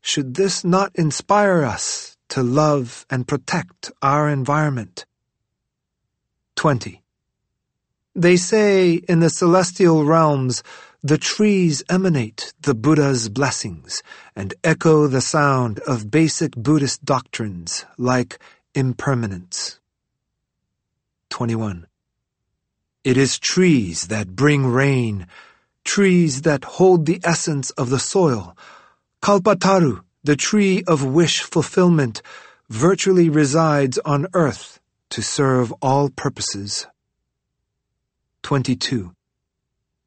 [0.00, 5.06] Should this not inspire us to love and protect our environment?
[6.56, 7.02] 20.
[8.14, 10.62] They say in the celestial realms,
[11.02, 14.02] the trees emanate the Buddha's blessings
[14.34, 18.38] and echo the sound of basic Buddhist doctrines like
[18.74, 19.78] impermanence.
[21.30, 21.86] 21.
[23.04, 25.28] It is trees that bring rain,
[25.84, 28.56] trees that hold the essence of the soil.
[29.22, 32.22] Kalpataru, the tree of wish fulfillment,
[32.68, 36.86] virtually resides on earth to serve all purposes.
[38.42, 39.12] 22.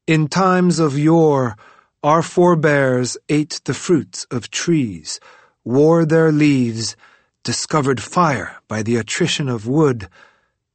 [0.07, 1.55] In times of yore,
[2.03, 5.19] our forebears ate the fruits of trees,
[5.63, 6.95] wore their leaves,
[7.43, 10.09] discovered fire by the attrition of wood,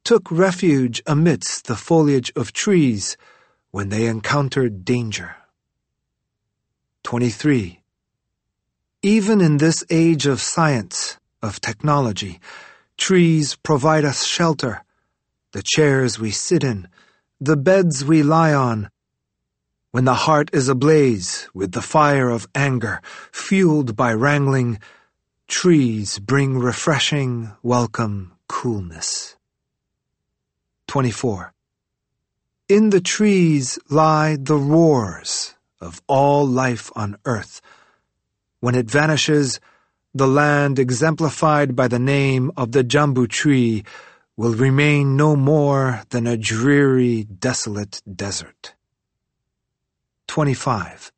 [0.05, 3.17] took refuge amidst the foliage of trees
[3.73, 5.37] when they encountered danger.
[7.03, 7.83] 23.
[9.07, 12.41] Even in this age of science, of technology,
[12.99, 14.83] trees provide us shelter,
[15.53, 16.89] the chairs we sit in,
[17.41, 18.91] the beds we lie on.
[19.93, 23.01] When the heart is ablaze with the fire of anger,
[23.31, 24.81] fueled by wrangling,
[25.47, 29.37] trees bring refreshing, welcome coolness.
[30.89, 31.55] 24.
[32.69, 37.61] In the trees lie the roars of all life on earth.
[38.67, 39.61] When it vanishes,
[40.13, 43.85] the land exemplified by the name of the jambu tree
[44.37, 48.75] will remain no more than a dreary, desolate desert.
[50.27, 51.13] 25.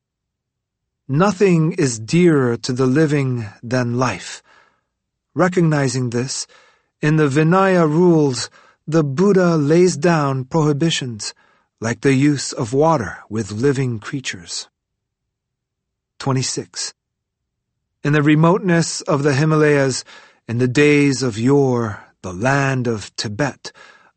[1.07, 4.43] Nothing is dearer to the living than life.
[5.33, 6.45] Recognizing this,
[7.01, 8.51] in the Vinaya rules,
[8.85, 11.33] the Buddha lays down prohibitions,
[11.81, 14.69] like the use of water with living creatures.
[16.19, 16.93] 26.
[18.01, 20.05] In the remoteness of the Himalayas,
[20.47, 23.73] in the days of yore, the land of Tibet,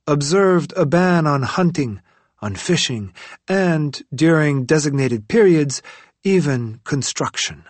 [0.07, 2.01] observed a ban on hunting,
[2.41, 3.13] on fishing,
[3.49, 5.83] and, during designated periods,
[6.23, 7.65] even construction.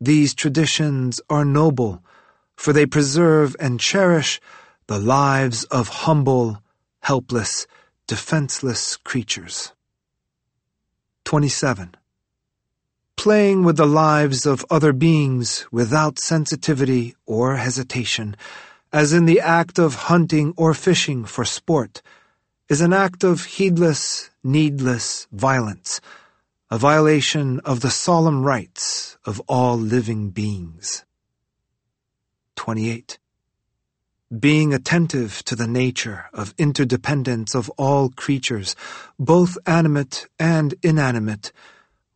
[0.00, 2.04] These traditions are noble,
[2.56, 4.40] for they preserve and cherish
[4.86, 6.62] the lives of humble,
[7.00, 7.66] helpless,
[8.06, 9.72] defenseless creatures.
[11.24, 11.96] 27.
[13.16, 18.36] Playing with the lives of other beings without sensitivity or hesitation
[18.92, 22.02] as in the act of hunting or fishing for sport,
[22.68, 26.00] is an act of heedless, needless violence,
[26.70, 31.04] a violation of the solemn rights of all living beings.
[32.56, 33.18] 28.
[34.38, 38.76] Being attentive to the nature of interdependence of all creatures,
[39.18, 41.52] both animate and inanimate,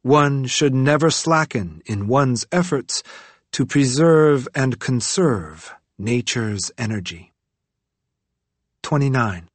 [0.06, 3.02] one should never slacken in one's efforts
[3.50, 7.32] to preserve and conserve nature's energy.
[8.82, 9.48] 29.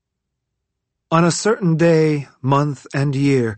[1.10, 3.58] On a certain day, month, and year,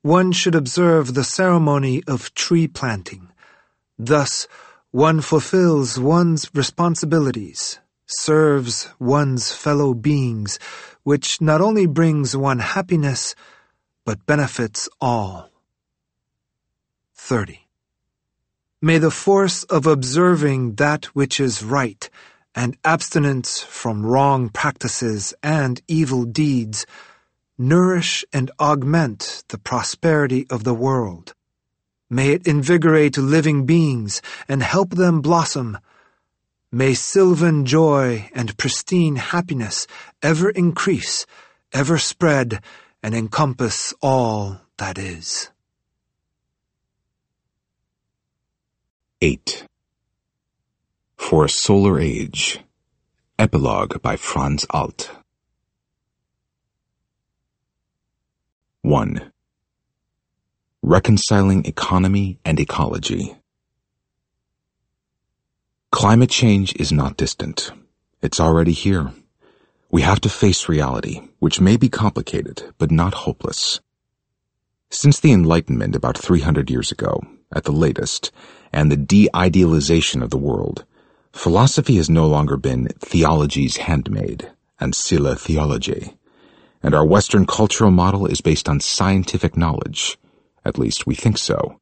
[0.00, 3.30] one should observe the ceremony of tree planting.
[3.98, 4.48] Thus,
[4.90, 10.58] one fulfills one's responsibilities, serves one's fellow beings,
[11.02, 13.34] which not only brings one happiness,
[14.06, 15.51] but benefits all.
[17.24, 17.68] 30.
[18.82, 22.10] May the force of observing that which is right
[22.52, 26.84] and abstinence from wrong practices and evil deeds
[27.56, 31.32] nourish and augment the prosperity of the world.
[32.10, 35.78] May it invigorate living beings and help them blossom.
[36.72, 39.86] May sylvan joy and pristine happiness
[40.22, 41.24] ever increase,
[41.72, 42.60] ever spread,
[43.00, 45.52] and encompass all that is.
[49.24, 49.68] 8.
[51.16, 52.58] For a Solar Age
[53.38, 55.12] Epilogue by Franz Alt
[58.80, 59.30] 1.
[60.82, 63.36] Reconciling Economy and Ecology
[65.92, 67.70] Climate change is not distant.
[68.22, 69.12] It's already here.
[69.88, 73.78] We have to face reality, which may be complicated, but not hopeless.
[74.90, 78.30] Since the Enlightenment about 300 years ago, at the latest,
[78.72, 80.84] and the de-idealization of the world,
[81.32, 84.50] philosophy has no longer been theology's handmaid,
[84.80, 86.14] and ancilla theology,
[86.82, 90.18] and our Western cultural model is based on scientific knowledge.
[90.64, 91.78] At least we think so.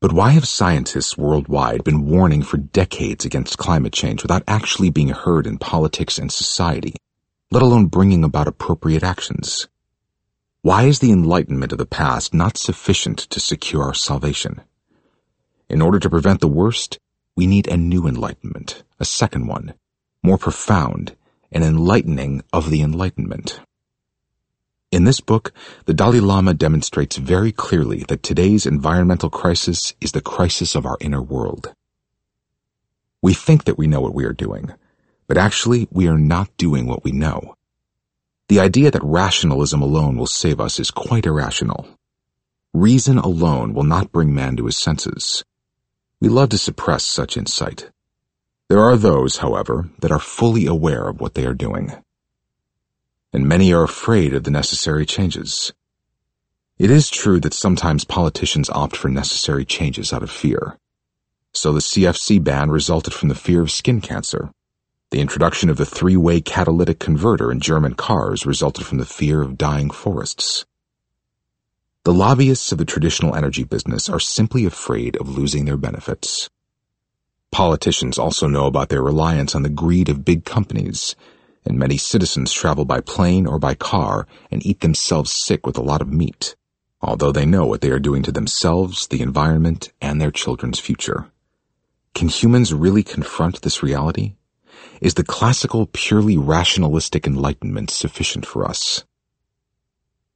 [0.00, 5.08] But why have scientists worldwide been warning for decades against climate change without actually being
[5.08, 6.94] heard in politics and society,
[7.50, 9.66] let alone bringing about appropriate actions?
[10.62, 14.62] Why is the enlightenment of the past not sufficient to secure our salvation?
[15.68, 16.98] In order to prevent the worst,
[17.36, 19.74] we need a new enlightenment, a second one,
[20.20, 21.14] more profound,
[21.52, 23.60] an enlightening of the enlightenment.
[24.90, 25.52] In this book,
[25.84, 30.96] the Dalai Lama demonstrates very clearly that today's environmental crisis is the crisis of our
[31.00, 31.72] inner world.
[33.22, 34.72] We think that we know what we are doing,
[35.28, 37.54] but actually we are not doing what we know.
[38.48, 41.86] The idea that rationalism alone will save us is quite irrational.
[42.72, 45.44] Reason alone will not bring man to his senses.
[46.20, 47.90] We love to suppress such insight.
[48.68, 51.92] There are those, however, that are fully aware of what they are doing
[53.32, 55.72] and many are afraid of the necessary changes.
[56.78, 60.78] It is true that sometimes politicians opt for necessary changes out of fear.
[61.52, 64.50] So the CFC ban resulted from the fear of skin cancer.
[65.10, 69.56] The introduction of the three-way catalytic converter in German cars resulted from the fear of
[69.56, 70.66] dying forests.
[72.04, 76.50] The lobbyists of the traditional energy business are simply afraid of losing their benefits.
[77.50, 81.16] Politicians also know about their reliance on the greed of big companies
[81.64, 85.82] and many citizens travel by plane or by car and eat themselves sick with a
[85.82, 86.54] lot of meat,
[87.00, 91.30] although they know what they are doing to themselves, the environment, and their children's future.
[92.14, 94.34] Can humans really confront this reality?
[95.00, 99.04] Is the classical, purely rationalistic enlightenment sufficient for us?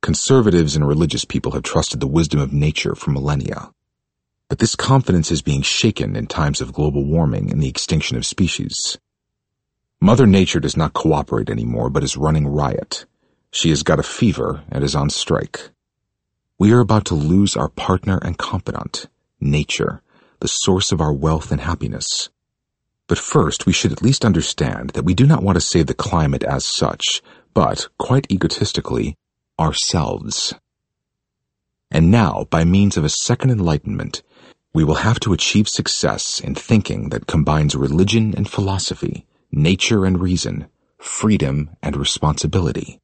[0.02, 3.72] Conservatives and religious people have trusted the wisdom of nature for millennia.
[4.48, 8.24] But this confidence is being shaken in times of global warming and the extinction of
[8.24, 8.98] species.
[10.00, 13.04] Mother Nature does not cooperate anymore, but is running riot.
[13.50, 15.70] She has got a fever and is on strike.
[16.58, 19.08] We are about to lose our partner and confidant,
[19.40, 20.02] nature,
[20.38, 22.28] the source of our wealth and happiness.
[23.12, 25.92] But first, we should at least understand that we do not want to save the
[25.92, 27.20] climate as such,
[27.52, 29.18] but, quite egotistically,
[29.60, 30.54] ourselves.
[31.90, 34.22] And now, by means of a second enlightenment,
[34.72, 40.18] we will have to achieve success in thinking that combines religion and philosophy, nature and
[40.18, 42.98] reason, freedom and responsibility.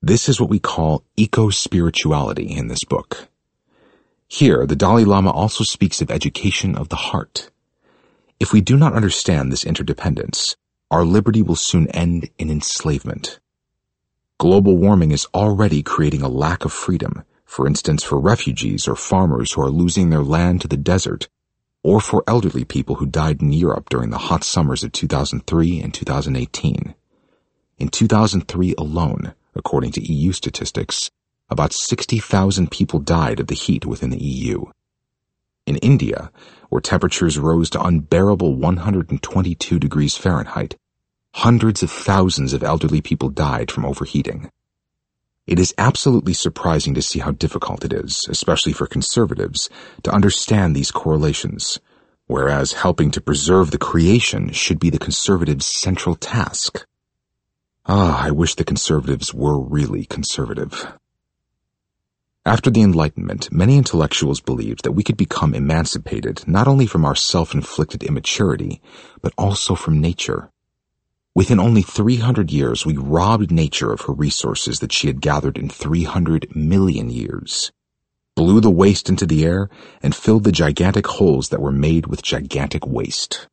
[0.00, 3.26] This is what we call eco-spirituality in this book.
[4.28, 7.50] Here, the Dalai Lama also speaks of education of the heart.
[8.40, 10.56] If we do not understand this interdependence,
[10.92, 13.40] our liberty will soon end in enslavement.
[14.38, 19.52] Global warming is already creating a lack of freedom, for instance for refugees or farmers
[19.52, 21.28] who are losing their land to the desert
[21.82, 25.92] or for elderly people who died in Europe during the hot summers of 2003 and
[25.92, 26.94] 2018.
[27.78, 31.10] In 2003 alone, according to EU statistics,
[31.48, 34.66] about 60,000 people died of the heat within the EU.
[35.68, 36.32] In India,
[36.70, 40.76] where temperatures rose to unbearable 122 degrees Fahrenheit,
[41.34, 44.50] hundreds of thousands of elderly people died from overheating.
[45.46, 49.68] It is absolutely surprising to see how difficult it is, especially for conservatives,
[50.04, 51.78] to understand these correlations,
[52.26, 56.86] whereas helping to preserve the creation should be the conservatives' central task.
[57.84, 60.94] Ah, I wish the conservatives were really conservative.
[62.48, 67.14] After the Enlightenment, many intellectuals believed that we could become emancipated not only from our
[67.14, 68.80] self-inflicted immaturity,
[69.20, 70.48] but also from nature.
[71.34, 75.68] Within only 300 years, we robbed nature of her resources that she had gathered in
[75.68, 77.70] 300 million years,
[78.34, 79.68] blew the waste into the air,
[80.02, 83.46] and filled the gigantic holes that were made with gigantic waste.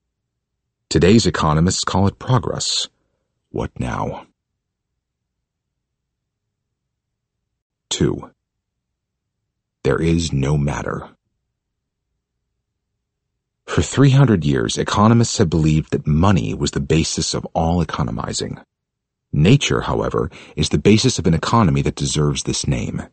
[0.87, 2.87] Today's economists call it progress.
[3.51, 4.25] What now?
[7.89, 8.31] 2.
[9.85, 11.09] There is no matter.
[13.67, 18.57] For 300 years, economists have believed that money was the basis of all economizing.
[19.31, 23.03] Nature, however, is the basis of an economy that deserves this name.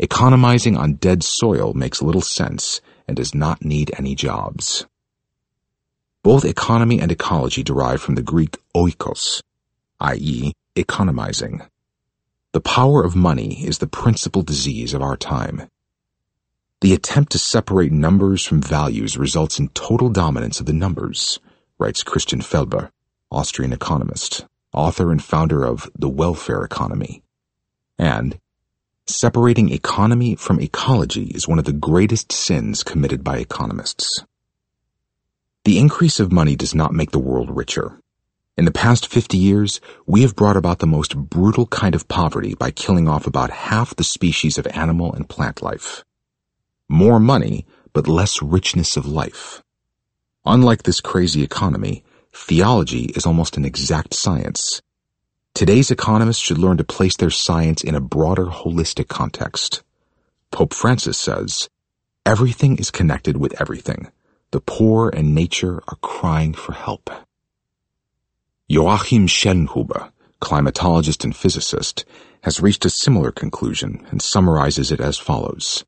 [0.00, 4.86] Economizing on dead soil makes little sense and does not need any jobs.
[6.24, 9.40] Both economy and ecology derive from the Greek oikos,
[10.00, 11.62] i.e., economizing.
[12.50, 15.68] The power of money is the principal disease of our time.
[16.82, 21.38] The attempt to separate numbers from values results in total dominance of the numbers,
[21.78, 22.90] writes Christian Felber,
[23.30, 27.22] Austrian economist, author and founder of The Welfare Economy.
[28.00, 28.36] And
[29.06, 34.24] separating economy from ecology is one of the greatest sins committed by economists.
[35.64, 38.00] The increase of money does not make the world richer.
[38.56, 42.56] In the past 50 years, we have brought about the most brutal kind of poverty
[42.56, 46.02] by killing off about half the species of animal and plant life.
[46.92, 47.64] More money,
[47.94, 49.62] but less richness of life.
[50.44, 54.82] Unlike this crazy economy, theology is almost an exact science.
[55.54, 59.82] Today's economists should learn to place their science in a broader holistic context.
[60.50, 61.70] Pope Francis says,
[62.26, 64.12] Everything is connected with everything.
[64.50, 67.08] The poor and nature are crying for help.
[68.68, 70.12] Joachim Schellnhuber,
[70.42, 72.04] climatologist and physicist,
[72.42, 75.86] has reached a similar conclusion and summarizes it as follows.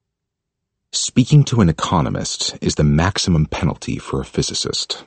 [0.97, 5.03] Speaking to an economist is the maximum penalty for a physicist.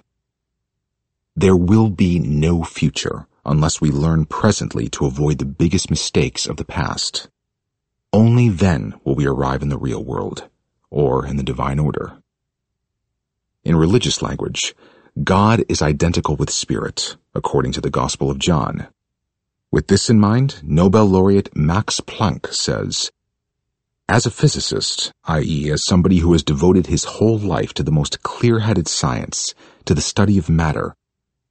[1.33, 6.57] There will be no future unless we learn presently to avoid the biggest mistakes of
[6.57, 7.29] the past.
[8.11, 10.49] Only then will we arrive in the real world,
[10.89, 12.21] or in the divine order.
[13.63, 14.75] In religious language,
[15.23, 18.87] God is identical with spirit, according to the Gospel of John.
[19.71, 23.09] With this in mind, Nobel laureate Max Planck says,
[24.09, 28.23] As a physicist, i.e., as somebody who has devoted his whole life to the most
[28.23, 29.53] clear-headed science,
[29.83, 30.95] to the study of matter,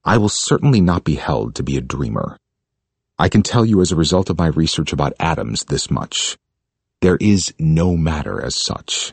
[0.07, 2.39] I will certainly not be held to be a dreamer.
[3.19, 6.39] I can tell you as a result of my research about atoms this much.
[7.03, 9.13] There is no matter as such.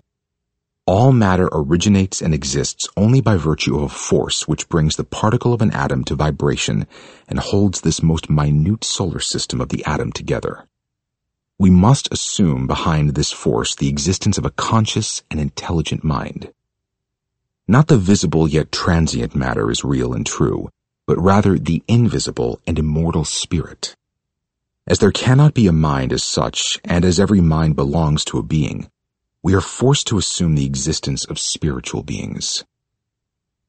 [0.88, 5.54] All matter originates and exists only by virtue of a force which brings the particle
[5.54, 6.88] of an atom to vibration
[7.28, 10.66] and holds this most minute solar system of the atom together.
[11.60, 16.52] We must assume behind this force the existence of a conscious and intelligent mind.
[17.68, 20.70] Not the visible yet transient matter is real and true,
[21.06, 23.96] but rather the invisible and immortal spirit.
[24.88, 28.44] As there cannot be a mind as such, and as every mind belongs to a
[28.44, 28.90] being,
[29.42, 32.66] we are forced to assume the existence of spiritual beings.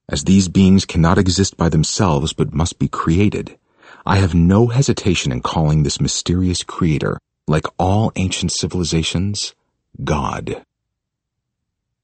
[0.08, 3.58] As these beings cannot exist by themselves but must be created,
[4.06, 9.54] I have no hesitation in calling this mysterious creator, like all ancient civilizations,
[10.02, 10.64] God.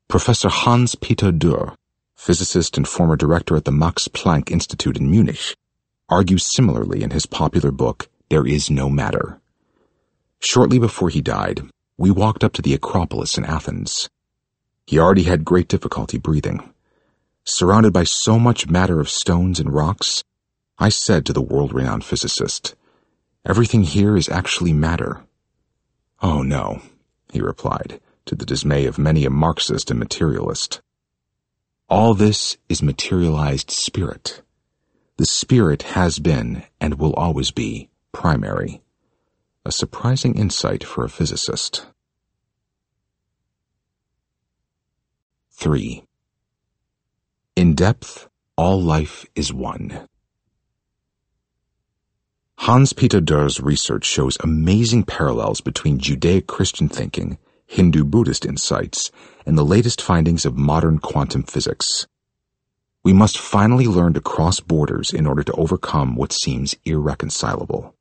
[0.09, 1.75] Professor Hans Peter Dürr,
[2.15, 5.57] physicist and former director at the Max Planck Institute in Munich,
[6.11, 9.41] argues similarly in his popular book, There Is No Matter.
[10.41, 11.63] Shortly before he died,
[11.97, 14.11] we walked up to the Acropolis in Athens.
[14.87, 16.75] He already had great difficulty breathing.
[17.45, 20.23] Surrounded by so much matter of stones and rocks,
[20.79, 22.75] I said to the world-renowned physicist,
[23.47, 25.25] Everything here is actually matter.
[26.23, 26.83] Oh no,
[27.33, 30.83] he replied, to the dismay of many a Marxist and materialist.
[31.89, 34.43] All this is materialized spirit.
[35.17, 38.83] The spirit has been, and will always be, primary.
[39.65, 41.87] A surprising insight for a physicist.
[45.53, 46.05] 3.
[47.57, 50.07] In depth, all life is one.
[52.65, 59.11] Hans Peter Dürr's research shows amazing parallels between Judaic Christian thinking, Hindu Buddhist insights,
[59.47, 62.07] and the latest findings of modern quantum physics.
[63.03, 67.95] We must finally learn to cross borders in order to overcome what seems irreconcilable.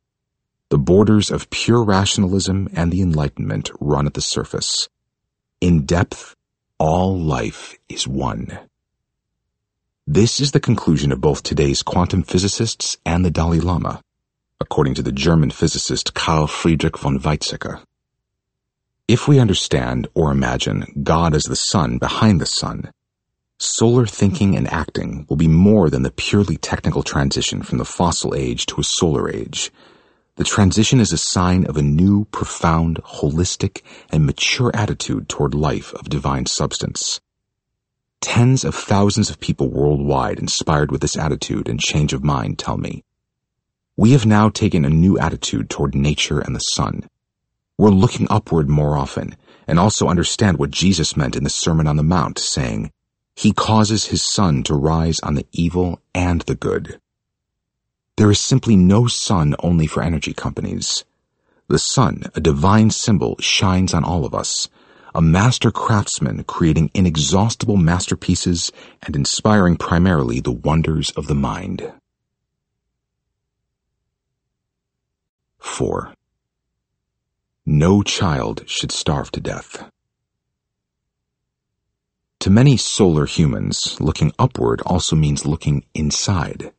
[0.67, 4.89] The borders of pure rationalism and the Enlightenment run at the surface.
[5.61, 6.35] In depth,
[6.77, 8.59] all life is one.
[10.05, 14.01] This is the conclusion of both today's quantum physicists and the Dalai Lama,
[14.61, 17.81] according to the German physicist Carl Friedrich von Weizsäcker.
[19.07, 22.91] If we understand or imagine God as the sun behind the sun,
[23.57, 28.35] solar thinking and acting will be more than the purely technical transition from the fossil
[28.35, 29.71] age to a solar age,
[30.35, 35.93] the transition is a sign of a new, profound, holistic, and mature attitude toward life
[35.93, 37.19] of divine substance.
[38.21, 42.77] Tens of thousands of people worldwide inspired with this attitude and change of mind tell
[42.77, 43.03] me.
[43.99, 47.09] We have now taken a new attitude toward nature and the sun.
[47.77, 49.35] We're looking upward more often
[49.67, 52.91] and also understand what Jesus meant in the Sermon on the Mount, saying,
[53.35, 57.01] He causes His sun to rise on the evil and the good.
[58.15, 61.03] There is simply no sun only for energy companies.
[61.67, 64.69] The sun, a divine symbol, shines on all of us,
[65.13, 68.71] a master craftsman creating inexhaustible masterpieces
[69.01, 71.91] and inspiring primarily the wonders of the mind.
[75.59, 76.13] 4.
[77.65, 79.89] No child should starve to death.
[82.39, 86.71] To many solar humans, looking upward also means looking inside.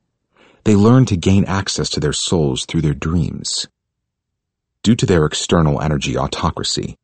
[0.65, 3.69] They learn to gain access to their souls through their dreams.
[4.83, 6.97] Due to their external energy autocracy,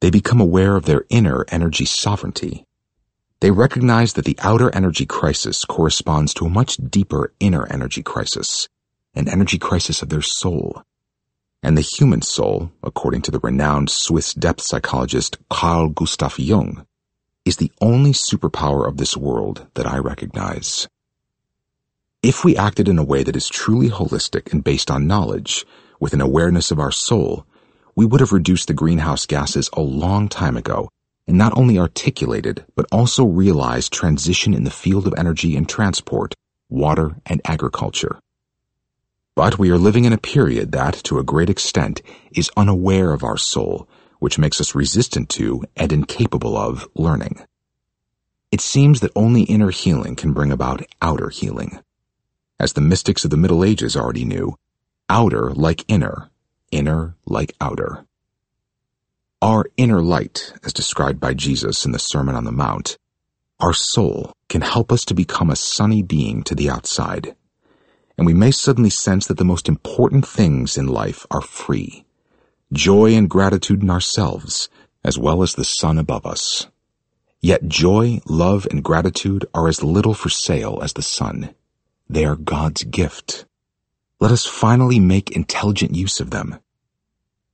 [0.00, 2.64] they become aware of their inner energy sovereignty.
[3.40, 8.68] They recognize that the outer energy crisis corresponds to a much deeper inner energy crisis,
[9.14, 10.82] an energy crisis of their soul.
[11.64, 16.86] And the human soul, according to the renowned Swiss depth psychologist Carl Gustav Jung,
[17.46, 20.86] is the only superpower of this world that I recognize.
[22.22, 25.64] If we acted in a way that is truly holistic and based on knowledge,
[25.98, 27.46] with an awareness of our soul,
[27.96, 30.90] we would have reduced the greenhouse gases a long time ago
[31.26, 36.34] and not only articulated, but also realized transition in the field of energy and transport,
[36.68, 38.18] water, and agriculture.
[39.36, 43.24] But we are living in a period that, to a great extent, is unaware of
[43.24, 43.88] our soul,
[44.20, 47.40] which makes us resistant to and incapable of learning.
[48.52, 51.80] It seems that only inner healing can bring about outer healing.
[52.60, 54.56] As the mystics of the Middle Ages already knew,
[55.08, 56.30] outer like inner,
[56.70, 58.06] inner like outer.
[59.42, 62.96] Our inner light, as described by Jesus in the Sermon on the Mount,
[63.58, 67.34] our soul can help us to become a sunny being to the outside
[68.16, 72.04] and we may suddenly sense that the most important things in life are free
[72.72, 74.68] joy and gratitude in ourselves,
[75.04, 76.66] as well as the sun above us.
[77.40, 81.54] Yet joy, love, and gratitude are as little for sale as the sun.
[82.08, 83.44] They are God's gift.
[84.18, 86.58] Let us finally make intelligent use of them.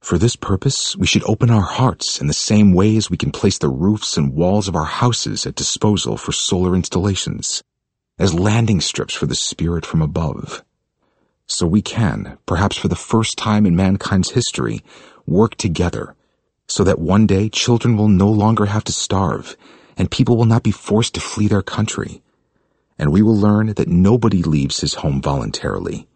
[0.01, 3.31] For this purpose, we should open our hearts in the same way as we can
[3.31, 7.63] place the roofs and walls of our houses at disposal for solar installations
[8.21, 10.63] as landing strips for the spirit from above.
[11.47, 14.85] So we can, perhaps for the first time in mankind's history,
[15.27, 16.15] work together
[16.69, 19.57] so that one day children will no longer have to starve
[19.97, 22.23] and people will not be forced to flee their country.
[22.99, 26.07] And we will learn that nobody leaves his home voluntarily.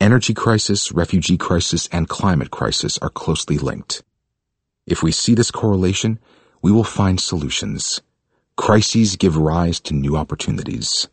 [0.00, 4.02] Energy crisis, refugee crisis, and climate crisis are closely linked.
[4.84, 6.18] If we see this correlation,
[6.60, 8.00] we will find solutions.
[8.56, 11.08] Crises give rise to new opportunities.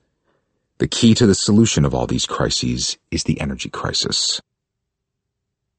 [0.79, 4.39] The key to the solution of all these crises is the energy crisis.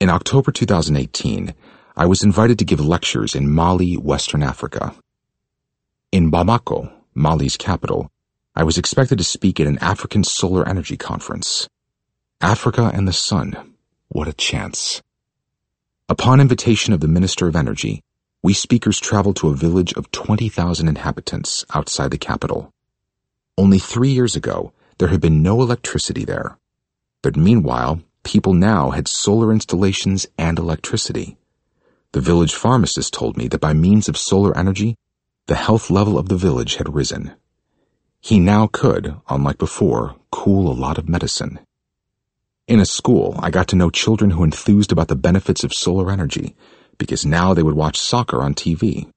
[0.01, 1.55] In October 2018,
[1.97, 4.97] I was invited to give lectures in Mali, Western Africa.
[6.11, 8.11] In Bamako, Mali's capital,
[8.57, 11.69] I was expected to speak at an African solar energy conference.
[12.41, 13.75] Africa and the sun,
[14.09, 15.01] what a chance.
[16.09, 18.03] Upon invitation of the Minister of Energy,
[18.43, 22.73] we speakers traveled to a village of 20,000 inhabitants outside the capital.
[23.57, 26.59] Only three years ago, there had been no electricity there.
[27.23, 31.37] But meanwhile, people now had solar installations and electricity.
[32.13, 34.97] The village pharmacist told me that by means of solar energy,
[35.47, 37.33] the health level of the village had risen.
[38.21, 41.61] He now could, unlike before, cool a lot of medicine.
[42.67, 46.11] In a school, I got to know children who enthused about the benefits of solar
[46.11, 46.57] energy,
[46.99, 49.09] because now they would watch soccer on TV.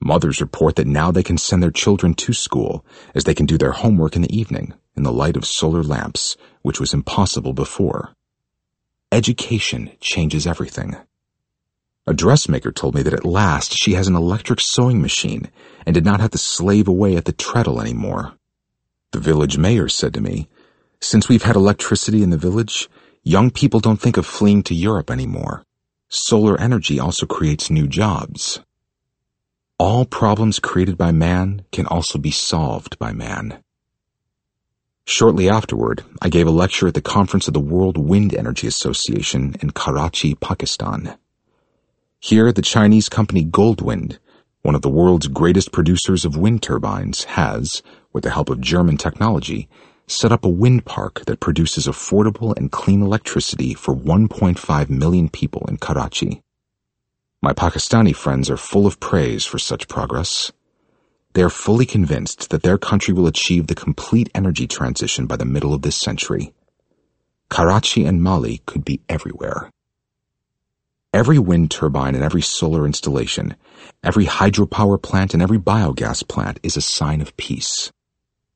[0.00, 2.84] Mothers report that now they can send their children to school,
[3.14, 6.36] as they can do their homework in the evening in the light of solar lamps,
[6.62, 8.14] which was impossible before.
[9.12, 10.96] Education changes everything.
[12.06, 15.50] A dressmaker told me that at last she has an electric sewing machine
[15.86, 18.34] and did not have to slave away at the treadle anymore.
[19.12, 20.48] The village mayor said to me,
[21.00, 22.90] Since we've had electricity in the village,
[23.22, 25.64] young people don't think of fleeing to Europe anymore.
[26.08, 28.60] Solar energy also creates new jobs.
[29.78, 33.62] All problems created by man can also be solved by man.
[35.06, 39.54] Shortly afterward, I gave a lecture at the conference of the World Wind Energy Association
[39.60, 41.18] in Karachi, Pakistan.
[42.20, 44.18] Here, the Chinese company Goldwind,
[44.62, 47.82] one of the world's greatest producers of wind turbines, has,
[48.14, 49.68] with the help of German technology,
[50.06, 55.66] set up a wind park that produces affordable and clean electricity for 1.5 million people
[55.68, 56.40] in Karachi.
[57.42, 60.50] My Pakistani friends are full of praise for such progress.
[61.34, 65.44] They are fully convinced that their country will achieve the complete energy transition by the
[65.44, 66.54] middle of this century.
[67.48, 69.70] Karachi and Mali could be everywhere.
[71.12, 73.56] Every wind turbine and every solar installation,
[74.02, 77.92] every hydropower plant and every biogas plant is a sign of peace.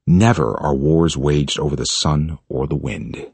[0.06, 3.26] Never are wars waged over the sun or the wind.